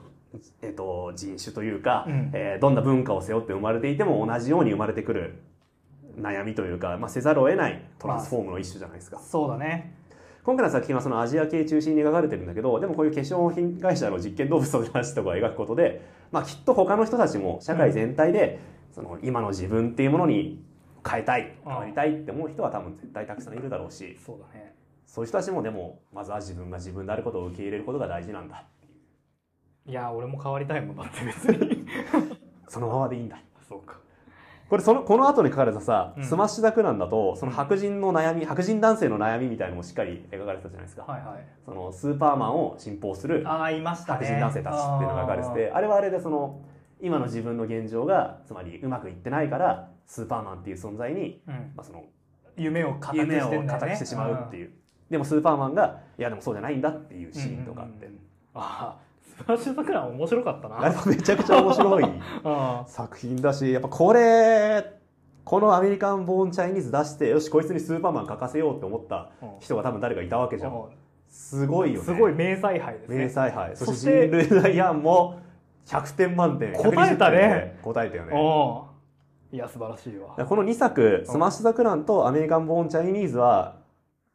[0.62, 2.30] えっと人種というか、うん。
[2.34, 5.42] えーどんな文化を背負って生まれていても同じように生まれてくる
[6.20, 9.97] 悩みというか、まあ、せざるを得ないトランスフォームの一種じゃないですか、んそうだね
[10.48, 16.00] 今回の作品はそのアジア系中心に描かれてるんだけどでもこういう化粧品会社の実験動物の話とかを描くことで、
[16.32, 18.58] まあ、きっと他の人たちも社会全体で、
[18.94, 20.64] その今の自分っていうものに
[21.06, 24.74] 変えたい変わりたいって思う人は多分絶対たくさんいるだろうしそうだね。
[25.04, 28.64] そういう人たちもでもまずは自分が自分であることを受け入れることが大事なんだ。
[29.84, 31.86] いや俺も変わりたいもんだって別に。
[32.68, 33.38] そのままでいいんだ。
[33.68, 33.98] そうか
[34.68, 36.24] これそのこの後に書かれたさ、うん。
[36.24, 41.44] スマッシュ・ザ・クランだとその白人の悩み白人男性の悩みみたいのもしっかり描かれてたじゃないですか、はいはい。
[41.64, 44.26] そのスーパーマンを信奉するああいましたね。
[44.26, 46.60] 白人男性たちっていうのが書かれててあれはあれでその
[47.00, 52.04] 今の自分の現状がつまりうまくいってないからスーパーマンっていう存在に、うん、まあ、その
[52.56, 53.66] 夢を仮託をしてね。
[53.66, 54.72] 仮託してしまうっていう、
[55.08, 58.10] でもスーパーマンがいやでもそうじゃないんだっていうシーンとかあって、
[58.54, 59.07] ああ
[59.38, 60.80] スマッシュ・ザ・クラン面白かったな。
[60.82, 62.04] あれもめちゃくちゃ面白い。
[62.44, 64.84] あ 作品だしやっぱこれ
[65.44, 69.48] このアメリカン・ボーン・チャイニーズ出してよしこいつにスーパーマン書かせようって思ったうん。
[69.60, 70.72] 人が多分誰かいたわけじゃん。
[70.72, 70.74] あ
[71.28, 72.04] すごいよね。
[72.04, 73.16] すごい名采配ですね。
[73.16, 75.38] 名采配そそしてしてジン・ルエン・ヤンも
[75.86, 77.76] 100点満点答えたね。
[77.82, 78.32] 120点答えたよね。
[78.32, 79.56] うん。
[79.56, 80.44] いや素晴らしいわ。
[80.44, 83.76] この2作「スマッシュ・ザ・クラン」と「アメリカン・ボーン・チャイニーズは」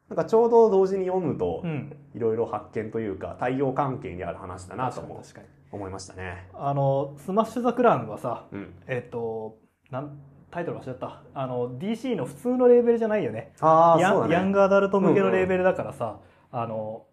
[0.10, 1.96] なんかちょうど同時に読むとうん。
[2.16, 6.48] いろいろ発見というか対応関係にある話だなと思いましたね。
[6.54, 9.58] あのスマッシュ・ザ・クランはさうん、えっと
[9.90, 10.20] なん
[10.52, 11.24] タイトル忘れちゃった。
[11.34, 13.54] あの DC の普通のレーベルじゃないよね。
[13.60, 14.34] ああそうだね。
[14.36, 16.20] ヤンヤングアダルト向けのレーベルだからさ、
[16.52, 17.08] あの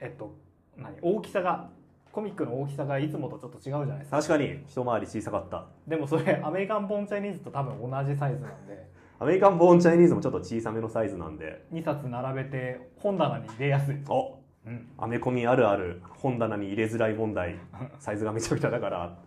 [0.00, 0.34] えっと
[0.78, 1.68] 何大きさが
[2.10, 4.16] コミックの大きさがいつもとちょっと違うじゃないですか。
[4.16, 4.64] 確かに。
[4.66, 5.66] 一回り小さかった。
[5.86, 8.88] でもそれアメリカン・ボーン・チャイニーズと多分同じサイズなんで
[9.20, 11.64] アメリカン・ボーン・チャイニーズもちょっと小さめのサイズなんで。
[11.72, 17.56] 2冊並べて本棚に入れやすい、おうん、アメコミあるある本棚に入れづらい問題。
[17.98, 19.18] サイズがめちゃくちゃだから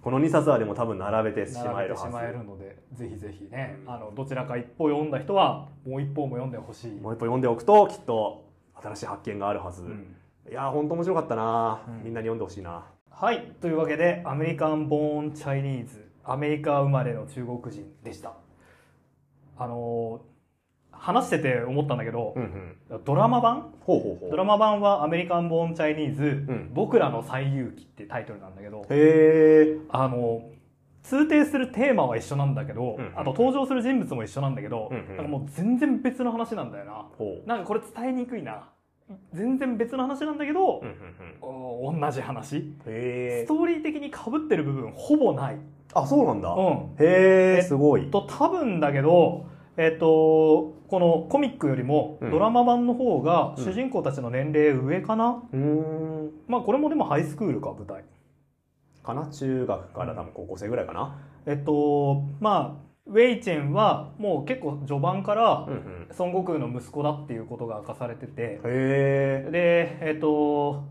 [0.00, 2.04] この2冊はでも多分並べてしま並べえるはず。
[2.04, 8.44] てしまえるのでぜひぜひねあのどちらか一方読んだ人はもう一方も読んでほしい、もう一歩読んでおくときっと
[8.80, 10.16] 新しい発見があるはず、うん。
[10.48, 12.04] いやー本当面白かったな、うん。
[12.04, 12.84] みんなに読んでほしいな。
[13.10, 13.52] はい。
[13.60, 18.34] というわけでアメリカン・ボーン・チャイニーズアメリカ生まれの中国人でした
[19.58, 20.20] あの
[20.90, 23.04] 話してて思ったんだけど、うんうん。
[23.04, 23.72] ドラマ版？
[23.80, 24.30] ほうほうほう。
[24.30, 26.70] ドラマ版は「アメリカン・ボーン・チャイニーズ、ん。
[26.72, 28.84] 僕らの最勇気」ってタイトルなんだけど
[29.90, 30.42] あの
[31.02, 35.16] 通底するテーマは一緒なんだけど、うんうんあと登場する人物も一緒なんだけど、うんうん。
[35.16, 36.92] なんかもう全然別の話なんだよな。
[37.18, 37.48] ほう。
[37.48, 38.68] なんかこれ伝えにくいな
[39.32, 42.72] 全然別の話なんだけどうん、うん同じ話。
[42.84, 45.58] ストーリー的に被ってる部分ほぼない、
[45.94, 46.50] あそうなんだ。
[46.50, 48.10] うん、へえすごい。
[48.10, 49.46] と多分だけど
[49.76, 52.30] えっとこのコミックよりもうん。
[52.30, 53.64] ドラマ版の方がうん。
[53.64, 56.30] 主人公たちの年齢上かな、うーん。
[56.46, 58.04] まあこれもでもハイスクールか舞台。
[59.02, 59.28] かな？
[59.30, 61.18] 中学から多分高校生ぐらいかな？
[61.46, 66.08] えっとまあウェイチェンはもう結構序盤からうんうん。
[66.18, 68.42] 孫悟空の息子だっていうことが明かされてて。
[68.42, 69.50] へえ。
[69.50, 70.84] でえっと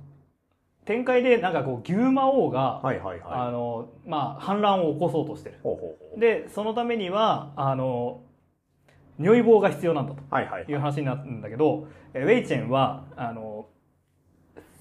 [0.86, 3.52] 展開でなんかこう牛魔王が、はいはいあはい。
[3.52, 5.60] のまあ反乱を起こそうとしてる。
[6.20, 8.22] でそのためにはあの
[9.20, 10.66] 如意棒が必要なんだとはいはい。
[10.68, 13.42] いう話になるんだけどえウェイチェンはあの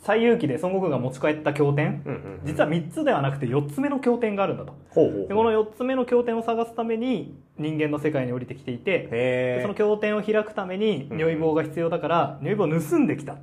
[0.01, 2.03] 最勇気で孫悟空が持ち帰った経典？
[2.07, 2.47] うんうんうん。
[2.47, 4.75] 実は3つではなくて4つ目の経典があるんだと。
[4.91, 13.37] ほうほうでこの4つ目の経典を探すために人間の世界に降りてきていてその経典を開くためにうん如意棒が必要だから如意棒を盗んできた。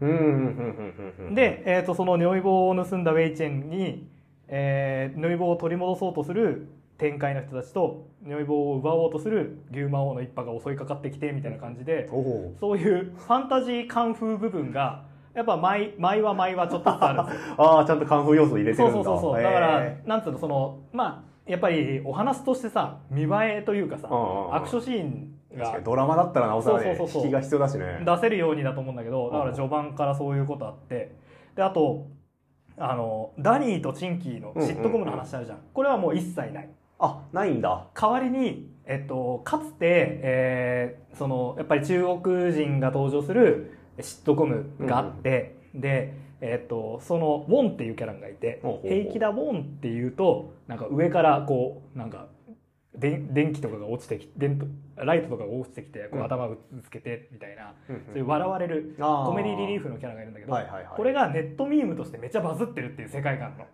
[0.00, 4.06] うんうんうんうんうんで、えー、とその如意棒を盗んだウェイチェンに、
[4.46, 15.04] えー如意棒を取り戻そうとする天界の人たちと如意棒を奪おうとする牛魔王の一派が襲いかかってきてみたいな感じでおおそういうファンタジーカンフー部分が
[15.38, 17.22] やっぱ毎毎は毎はちょっとある。
[17.22, 19.04] んですよああちゃんとカンフー要素入れてそうるんだ。
[19.04, 23.28] そうそうそうだからへなんつうのそのまあやっぱりお話としてさ見栄
[23.60, 25.80] えというかさアクションシーンが。
[25.84, 27.22] ドラマだったらなおさらねそうそうそうそう。
[27.22, 28.02] 引きが必要だしね。
[28.04, 31.14] 出せるようにだと思うんだけどだからうん序盤からそういうことあって。
[31.54, 32.08] であと
[32.76, 36.68] あのダニーとチンキーのシットコムの話あるじゃん,、これはもう一切ない。
[37.00, 37.86] あないんだ。
[37.94, 52.28] 代わりに、えっと、かつて、えーそのやっぱり中国人が登場するシットコムがあって、で、えっと、そのウォンっていうキャラがいて平気だウォンっていうとなんか上からこうなんか
[52.94, 54.60] で電気とかが落ちてき電
[54.96, 56.24] ライトとかが落ちてきてこううん。
[56.24, 60.86] 頭をぶつけてみたいな、うんそういう笑われるコメディリリーフのキャラがいるんだけど、はいはいはい。
[60.96, 63.66] これがネットミームとしてめっちゃバズってるっていう世界観の。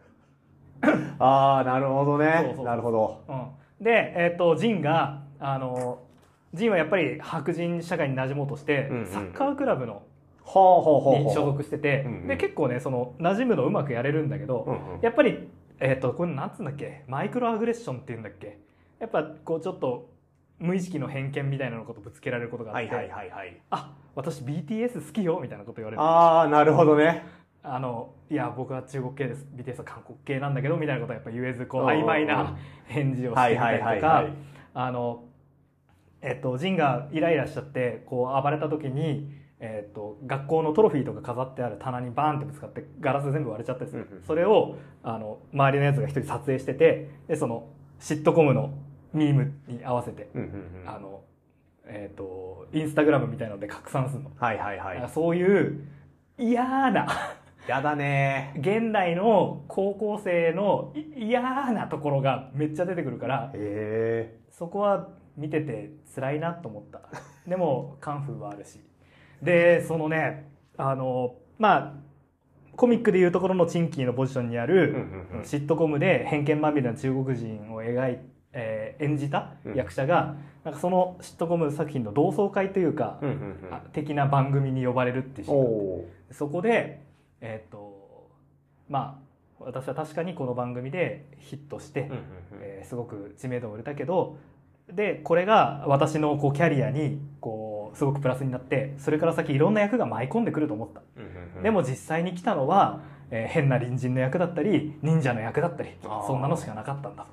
[1.18, 2.55] ああなるほどね。
[2.62, 3.25] なるほど。
[3.29, 6.01] うん、で、えっとジンがあの
[6.53, 9.07] ジンはやっぱり白人社会に馴染もうとして、うんうん。
[9.07, 10.03] サッカークラブの
[10.47, 15.01] に所属してて、で結構ねその馴染むのうまくやれるんだけど、うんうん。
[15.01, 15.49] やっぱり、
[15.80, 17.05] えっとこれなんつうんだっけ？
[17.09, 18.59] マイクロアグレッションっていうんだっけ？
[19.01, 20.11] やっぱこうちょっと
[20.59, 23.61] 無意識の偏見みたいなことぶつけられることがあって、はいはいはいはい。
[23.70, 26.03] あ私 BTS 好きよみたいなこと言われる。
[26.03, 27.24] ああなるほどね。
[27.62, 29.47] あのいや僕は中国系です。
[29.57, 34.26] BTS は韓国系なんだけどみたいなことはやっぱ言えずこう曖昧な返事をしてみたりとか
[34.74, 35.24] あの
[36.20, 44.06] えっとジンがイライラしちゃってこう暴れた時にえっと学校のトロフィーとか飾ってある棚にバーンってぶつかってガラス全部割れちゃったりする。
[44.10, 48.74] うんうんそれをあの周りのやつが一人撮影しててでそのシットコムの
[49.14, 50.90] ミームに合わせてうんうんうん。
[50.90, 51.22] あの
[51.86, 54.30] えっとインスタグラムみたいなので拡散するの。
[54.36, 55.08] はいはいはい。
[55.08, 55.80] そういう
[56.36, 57.06] 嫌な
[57.66, 58.52] やだね。
[58.58, 63.52] 現代の高校生のい嫌なところがめっちゃ出てくるから
[64.50, 65.08] そこは
[65.38, 67.00] 見てて辛いなと思った。
[67.48, 68.80] でもカンフーはあるし
[69.45, 72.05] でそのねあのまあ
[72.76, 75.45] コミックでいうところのチンキーのポジションにある、うんうんうん。
[75.45, 78.18] シットコムで偏見まみれな中国人を描い
[78.53, 83.74] えー演じた役者が、なんかそのシットコム作品の同窓会というか、うんうんうん。
[83.74, 87.01] あ的な番組に呼ばれるっていうシーンそこで
[87.40, 88.30] えっ、と
[88.88, 89.20] ま
[89.61, 92.22] あ私は確かにこの番組でヒットして、うんうんうん。
[92.61, 94.36] えーすごく知名度を売れたけど
[94.92, 101.03] でこれが私のこうキャリアにこうすごくプラスになってそれから先いろんな役が舞い込んでくると思った、
[101.62, 105.90] でも実際に来たのは、えー変な隣人の役だったり忍者の役だったり
[106.26, 107.24] そんなのしかなかったんだ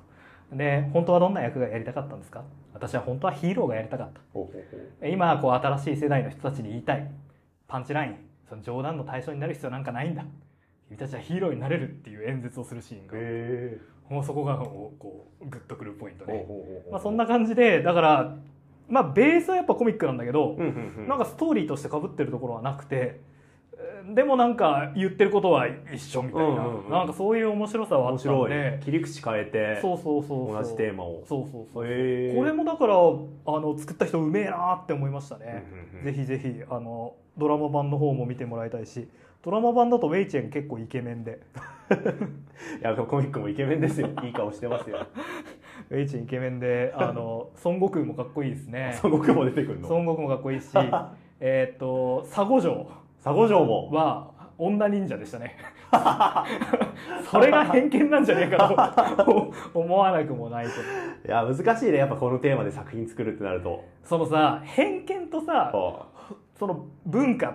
[0.50, 0.56] と。
[0.56, 2.44] で本当はどんな役がやりたかったんですか？
[2.74, 5.08] 私は本当はヒーローがやりたかった。
[5.08, 7.10] 今こう新しい世代の人たちに言いたい。
[7.68, 8.16] パンチライン。
[8.48, 10.24] その冗談の対象になる必要なんかないんだ。
[10.88, 13.12] 君たちはヒーローになれるっていう演説をするシーンが。
[13.14, 13.78] へ
[14.10, 14.92] もうそこがこ
[15.40, 16.92] うグッとくるポイントで、ほうほうほう。
[16.92, 18.36] まあ、そんな感じでだから
[18.92, 21.08] まあベースはやっぱコミックなんだけど、うんうんうん。
[21.08, 23.20] なんかストーリーとして被ってるところはなくて
[23.72, 26.90] えーでもなんか言ってることは一緒みたいな、うんうんうん。
[26.90, 28.80] なんかそういう面白さはあったんで。
[28.84, 30.62] 切り口変えてそうそうそうそう。
[30.62, 31.24] 同じテーマを。
[31.26, 32.98] そうそうそう、これもだからあ
[33.60, 35.64] の作った人うめえなって思いましたね、
[35.94, 36.14] うんうんうん。
[36.14, 39.08] ぜひぜひあのドラマ版の方も見てもらいたいし。
[39.44, 41.40] ドラマ版だとウェイチェン結構イケメンで。
[42.80, 44.08] いやコミックもイケメンですよ。
[44.22, 45.06] いい顔してますよ
[45.92, 48.98] ウウェイチンイケメンであの 孫悟空もかっこいいですね。
[49.02, 49.88] 孫悟空も出てくるの？
[49.88, 50.70] 孫悟空もかっこいいし
[51.40, 52.86] えーっと佐護城
[53.22, 53.90] 佐護城も？
[53.92, 55.56] は女忍者でしたね。
[57.30, 60.70] それが偏見なんじゃねえかと思わなくもないと。
[60.70, 61.98] いや難しいね。
[61.98, 63.84] やっぱこのテーマで作品作るってなると。
[64.04, 66.06] そのさ偏見とさあ
[66.54, 67.54] その文化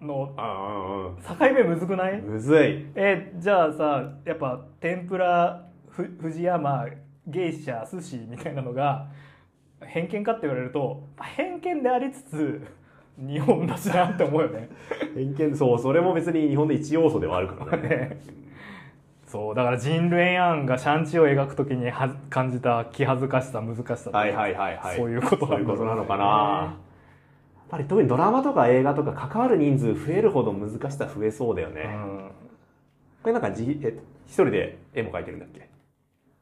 [0.00, 2.20] のあ境目むずくない？
[2.20, 2.86] むずい。
[2.94, 6.86] えじゃあさやっぱ天ぷらふ藤山
[7.26, 9.08] 芸者寿司みたいなのが
[9.84, 12.66] 偏見かって言われると偏見でありつつ
[13.18, 14.68] 日本だしなって思うよね。
[15.14, 17.88] 偏見そうそれも別に日本で一要素ではあるからね。
[17.88, 18.20] ね。
[19.26, 24.96] そうだからジン・ルエン・アンがシャンチを描くときには感じた気恥ずかしさ難しさはいはいはいはい。
[24.96, 26.24] そういうことそういうことなのかな。
[26.24, 26.30] や
[26.62, 32.30] やっぱり特にドラマとか映画とか関わる人数増えるほど難しさ増えそうだよね、うん。
[33.22, 35.68] これなんかじえ一人で絵も描いてるんだっけ？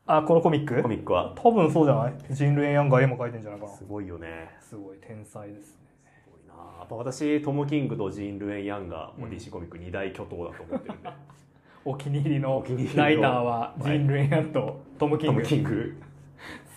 [0.07, 0.82] あこのコミック？
[0.82, 1.32] コミックは？
[1.36, 2.14] 多分そうじゃない？
[2.30, 3.72] ジン・ルエン・アンが絵も描いてんじゃないかな。
[3.72, 4.50] すごいよね。
[4.61, 5.80] すごい天才ですね。
[6.22, 6.55] すごいな。
[6.78, 11.11] やっぱ私トム・キングとジーン・ルエン・ヤンがもう DC コミック二大巨頭だと思ってるんで、
[11.86, 12.64] お気に入りの
[12.96, 15.96] ライターはジン・ルエン・アンとトム・キトム・ングキング。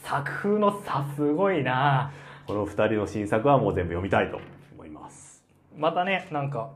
[0.03, 2.11] 作風の差すごいな。
[2.45, 4.39] この二人の新作はもう全部読みたいと
[4.73, 5.43] 思います。
[5.75, 6.71] またねなんか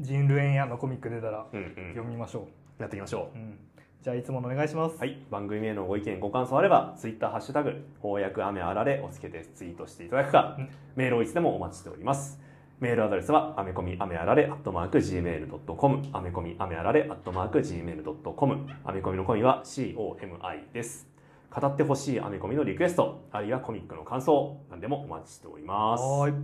[0.00, 1.74] ジン・ルエン・アンのコミック出たらうんうん。
[1.90, 2.48] 読みましょ
[2.78, 3.58] やっていきましょうう、うん、
[4.02, 10.68] じゃあいつものお願いします、はい、番組へのご意見ご感想あればツイッターハッシュタグ翻訳雨あられをつけてツイートしていただくか、うん。
[10.96, 12.40] メールをいつでもお待ちしております。
[12.80, 21.06] メールアドレスはアメコミアメあられアットマーク Gmail.com アメコミアメあられアットマーク Gmail.com アメコミのコミは COMI です。
[21.54, 26.02] 語ってほしいアメコミのリクエストあるいはコミックの感想何でもお待ちしております。
[26.02, 26.34] はーい。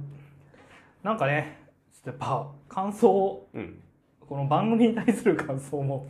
[1.02, 1.58] なんかね
[1.92, 3.82] ちょっとやっぱ感想うん
[4.28, 6.06] この番組に対する感想も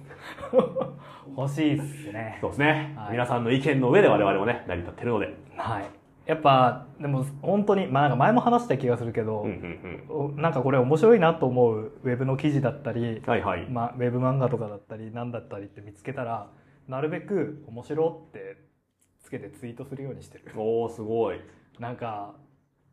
[1.36, 2.38] 欲しいっすね。
[2.40, 3.12] そうですね、はい。
[3.12, 5.32] 皆さんの意見の上で我々もね成り立ってるので。
[5.56, 5.84] はい。
[6.26, 13.66] やっぱでも本当にまあなんか前も話した気がするけど、うんうんおなんかこれ面白いなと思うウェブの記事だったり、うんはいはい。
[13.70, 16.48] まあ、ウェブ漫画とかだったり何だったりって見つけたら
[16.88, 18.56] なるべく面白って
[19.20, 20.44] つけてツイートするようにしてる。
[20.56, 21.40] おおすごい。
[21.78, 22.34] なんか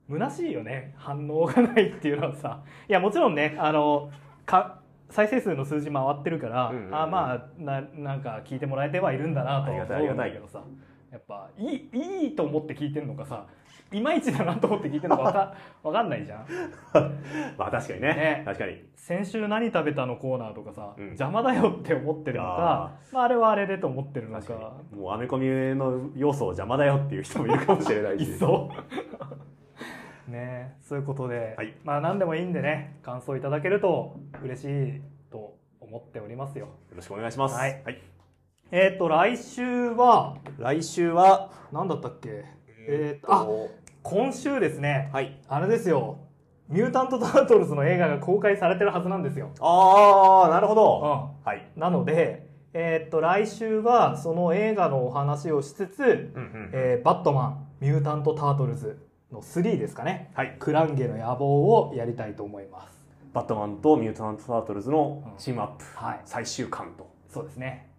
[0.08, 0.94] 虚しいよね。
[0.98, 2.62] 反応がないっていうのはさ。
[2.88, 4.12] いやもちろんねあの
[4.46, 6.96] か再生数の数字回ってるから、うんうんうん。
[6.96, 10.64] あまあななんか聞いてもらえてはいるんだなとありは思うんだけどさ。
[11.12, 13.46] やっぱいいいいと思って聞いてるのかさ
[13.94, 16.46] いまいちだなと思って聞いてるのかわか わかんないじゃん。
[17.58, 18.08] まあ確かにね。
[18.10, 18.42] ね。
[18.44, 18.84] 確かに。
[18.96, 21.06] 先週何食べたのコーナーとかさ、うん。
[21.08, 28.24] 邪魔だよって思ってるのかまあ、あれはあれでと思ってるの確かもうアメコミの要素を邪魔だよっていう人もいるかもしれないし。
[28.34, 28.70] いそ。
[28.74, 29.55] う
[30.28, 31.74] ねそういうことで、はい。
[31.84, 35.02] まあ何でもいいんでね感想いただけると嬉しい
[35.32, 36.66] と思っておりますよ。
[36.66, 37.56] よろしくお願いします。
[37.56, 37.84] はい。
[38.72, 42.46] えっ、と来週は来週は何だったっけ？
[42.88, 43.48] えっ、とあ
[44.04, 45.10] 今週ですね。
[45.14, 45.40] はい。
[45.48, 46.20] あれですよ。
[46.68, 50.84] ミュータント・タートルズの映画が公開されてるはずなんですよ、ああなるほうど
[51.44, 51.64] ん、はい。
[51.76, 59.00] なので、えーっと来週はその映画のお話をしつつ、うんうんえーバットマンミュータント・タートルズ」
[59.32, 60.32] の3ですかね。
[60.34, 60.56] はい。
[60.60, 62.96] クランゲの野望をやりたいと思います。
[63.34, 65.86] バットマンとミュータント・タートルズのチームアップ。
[65.96, 66.22] はい。
[66.26, 67.10] 最終巻と。
[67.30, 67.90] そうですね。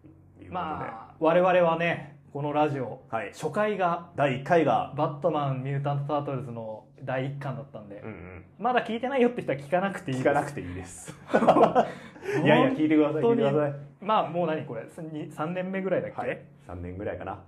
[0.48, 3.32] まあ我々はねこのラジオはい。
[3.32, 4.94] 初回が第1回が。
[4.96, 8.44] バットマンミュータント・タートルズの第1巻だったんで、うんうん。
[8.58, 10.28] まだ聞いてないよって人は聞かなくていいです。
[10.28, 11.14] 聞かなくていいです。
[12.44, 13.74] いやいや聞いてください聞いてください。
[14.00, 16.40] まあもう何これ？3年目ぐらいだっけ、はい。
[16.68, 17.32] 3年ぐらいかな。
[17.32, 17.38] や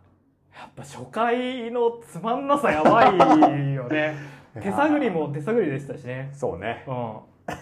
[0.66, 3.18] っぱ初回のつまんなさやばい
[3.74, 4.14] よね。
[4.60, 6.30] 手探りも手探りでしたしね。
[6.32, 6.84] そうね。
[6.86, 6.90] う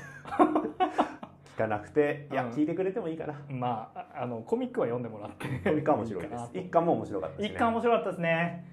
[1.56, 3.34] 聞かなくていやうん聞いてくれてもいいかな。
[3.34, 5.46] んまあああのコミックは読んでもらって。
[5.68, 6.50] これか面白いです。
[6.54, 8.64] 一巻も面白かったし、ね、一巻面白かったですね。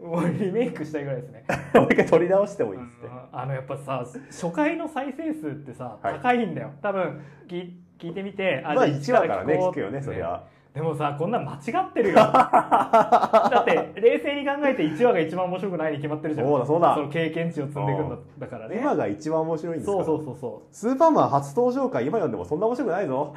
[0.00, 1.44] もうリメイクしたいぐらいですね。
[1.74, 3.38] もう一回取り直してもいいですねうん。
[3.40, 6.14] あのやっぱさ初回の再生数ってさはい。
[6.14, 6.70] 高いんだよ。
[6.82, 7.72] 多分聞
[8.02, 10.42] 聞いてみてまあじゃ1話からね聞くよねそりゃ
[10.74, 12.14] でもさこんなん間違ってるよ。
[12.16, 16.46] だって冷静に考えて1話が一番面白くないに決まってるじゃん。
[16.46, 16.96] そうだそうだ。
[16.96, 18.78] の経験値を積んでいくんだだからね。
[18.80, 19.92] 今が一番面白いんですか。
[19.92, 23.34] そうらそうそうそスーパーマン初登場回今読んでもそんな面白くないぞ。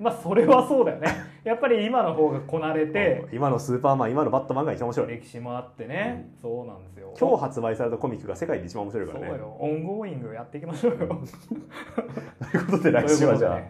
[0.00, 1.08] う まあそれはそうだよね。
[1.44, 5.08] やっぱり今の方がこなれて今のスーパーマン今のバットマンが一番面白い。
[5.08, 7.06] 歴史もあってね、そうなんですよ。
[7.18, 13.60] 今日発売されたコミックが世界で一番面白いからねそうよオンゴーイングやっていきましょうよということで来週はじゃあ、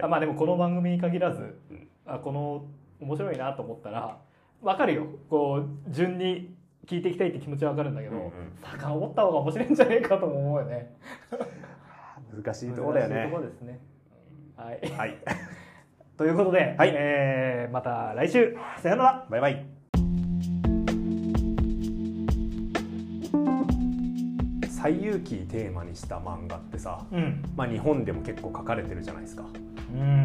[0.00, 0.10] とい。
[0.10, 1.58] まあでもこの番組に限らず、
[2.06, 2.64] あこの
[3.00, 4.18] 面白いなと思ったら
[4.62, 5.06] 分かるよ。
[5.28, 6.54] こう順に
[6.86, 8.30] 聞いていきたいって気持ちは分かるんだけど、うんうん。
[8.62, 10.96] 遡った方が面白いんじゃねえかとも思うよね。
[12.34, 13.80] 難しいところだよ難しいねところですね。
[14.56, 14.90] はい。
[14.96, 15.18] はい。
[16.16, 16.92] ということで、はい。
[16.94, 18.56] えーまた来週。
[18.78, 19.26] さよなら。
[19.28, 19.81] バイバイ
[24.82, 27.42] 西遊記テーマにした漫画ってさ、うん。
[27.56, 29.44] まあ、日本でも結構書かれてるじゃないですか。
[29.94, 30.24] うん。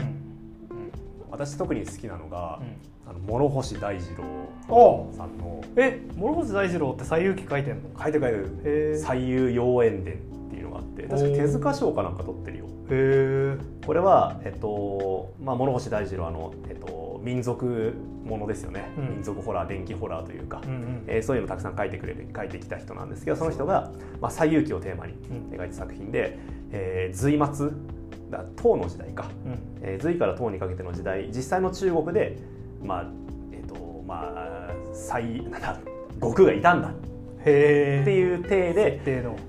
[1.29, 2.75] 私特に好きなのが、うん。
[3.09, 4.23] あの諸星大二郎
[4.67, 7.89] おさんのえ諸星大二郎って西遊記書いてんの？
[7.97, 8.97] 書いて書いてる。
[8.97, 10.19] 西遊妖艶伝
[10.67, 12.65] のがあって確か手塚賞かなんか取ってるよ。
[12.89, 17.93] へこれは、えっとまあ、諸星大二郎はあの、えっと、民族
[18.23, 19.09] ものですよね、うん。
[19.15, 21.03] 民族ホラー電気ホラーというか、うんうん。
[21.07, 23.91] えーそういうのたくさん書いてくれる書いてきた人なんですけどその人が
[24.21, 25.57] 「まあ、西遊記」をテーマにうん。
[25.57, 26.37] 描いた作品で、
[26.71, 27.69] えー隋末
[28.29, 29.59] だ唐の時代か、うん。
[29.81, 32.37] えー隋から唐にかけての時代実際の中国で
[32.83, 33.05] まあ
[33.51, 35.79] えっ、とまあ西なんだ
[36.21, 36.91] 悟空がいたんだ
[38.01, 39.01] っていう体で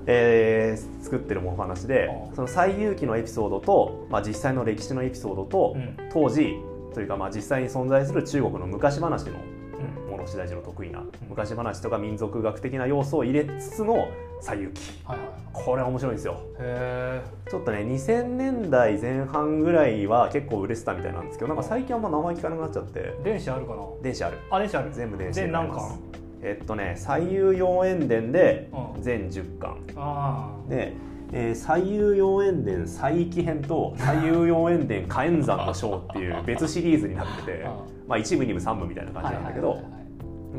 [0.07, 5.97] えー作ってるお話でその西遊記のエピソードと、まあ、実際の歴史のエピソードと、うん。
[6.13, 6.57] 当時
[6.95, 10.11] というかまあ実際に存在する中国の昔話のうん。
[10.11, 14.09] 諸星大二郎得意な昔話とか民族学的な要素を入れつつの
[14.41, 15.29] 西遊記はいはい。
[15.53, 16.41] これは面白いんですよ。
[16.59, 22.93] へちょっとね2000年代前半ぐらいは結構売れてたみたいなんですけどなんか最近あんま名前聞かなくなっちゃって。
[22.97, 23.83] え電子あるかな？
[24.03, 24.39] 電子ある。
[24.51, 24.91] あ電子ある。
[24.93, 26.01] 全部電子で全何巻
[26.43, 29.03] えっとね西遊妖艶伝でうん。
[29.03, 29.77] 全10巻。
[29.97, 30.95] あで、
[31.33, 37.77] えー、西遊妖艶伝西域編と西遊妖艶伝火炎山の章っていう別シリーズになってて あ
[38.07, 39.83] まあ、1部2部3部みたいな感じなんだけど、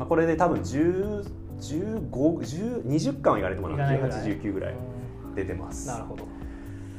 [0.08, 1.24] これで多分10
[1.58, 4.20] 15 10 20巻は言われてもらういかないぐらい。
[4.20, 4.74] 1819ぐらい
[5.26, 5.34] うん。
[5.34, 5.88] 出てます。
[5.88, 6.24] なるほど。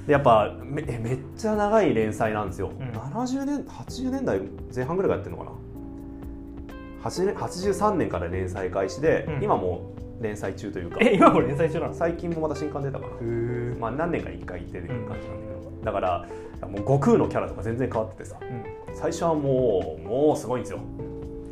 [0.06, 2.88] でやっぱめえめっちゃ長い連載なんですよ、うん。
[2.90, 4.42] 70年80年代
[4.76, 5.52] 前半ぐらいからやってるのかな。
[5.52, 5.71] 8年
[7.04, 9.44] 83年から連載開始で、うん。
[9.44, 11.00] 今も連載中というか。
[11.02, 11.94] え今も連載中なの？
[11.94, 13.12] 最近もまた新刊出たかな
[13.80, 16.28] まあ何年かに1回出てくる感じなんだけど、だから
[16.68, 18.38] もう悟空のキャラとか全然変わっててさ。
[18.42, 18.96] うん。
[18.96, 20.80] 最初はもうもうすごいんですよ。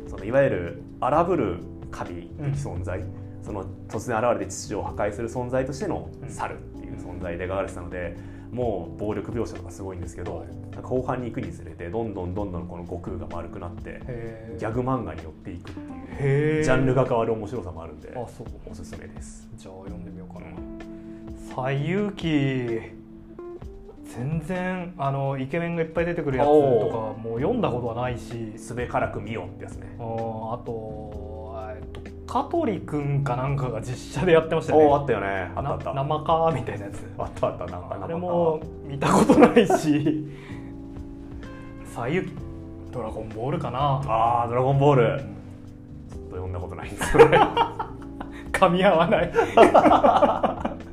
[0.08, 1.58] そのいわゆる荒ぶる
[1.90, 3.02] 神的存在、
[3.42, 8.16] その突然現れて秩序を破壊する存在としての猿っていう存在で描かれてたので
[8.50, 10.48] もう暴力描写とかすごいんですけど、はい。
[10.48, 14.00] なんか後半に行くにつれてどんどんどんどんこの悟空が丸くなって
[14.58, 15.74] ギャグ漫画に寄っていくっ
[16.18, 18.46] ていうジャンルが変わる面白さもあるんであそう。
[18.70, 19.48] おすすめです。
[19.56, 20.46] じゃあ読んでみようかな。
[21.72, 23.00] 西遊記。
[24.04, 26.56] 全然あのイケメンがいっぱい出てくるやつとか
[27.22, 28.52] もう読んだことはないし。
[28.56, 29.86] すべからく見よってやつね。
[29.98, 31.29] あと
[32.30, 34.84] 香取くんかなんかが実写でやってましたよね。
[34.86, 35.50] おおあったよね。
[35.56, 35.94] あったあった。
[35.94, 37.04] な生かみたいなやつ。
[37.18, 40.28] あったあったなんかあれも見たことないし。
[41.84, 42.32] 西遊記
[42.92, 44.00] ドラゴンボールかな。
[44.06, 45.18] ああドラゴンボール。
[45.18, 47.38] ちょっと読んだことないんですよね。
[48.52, 49.32] 噛み合わない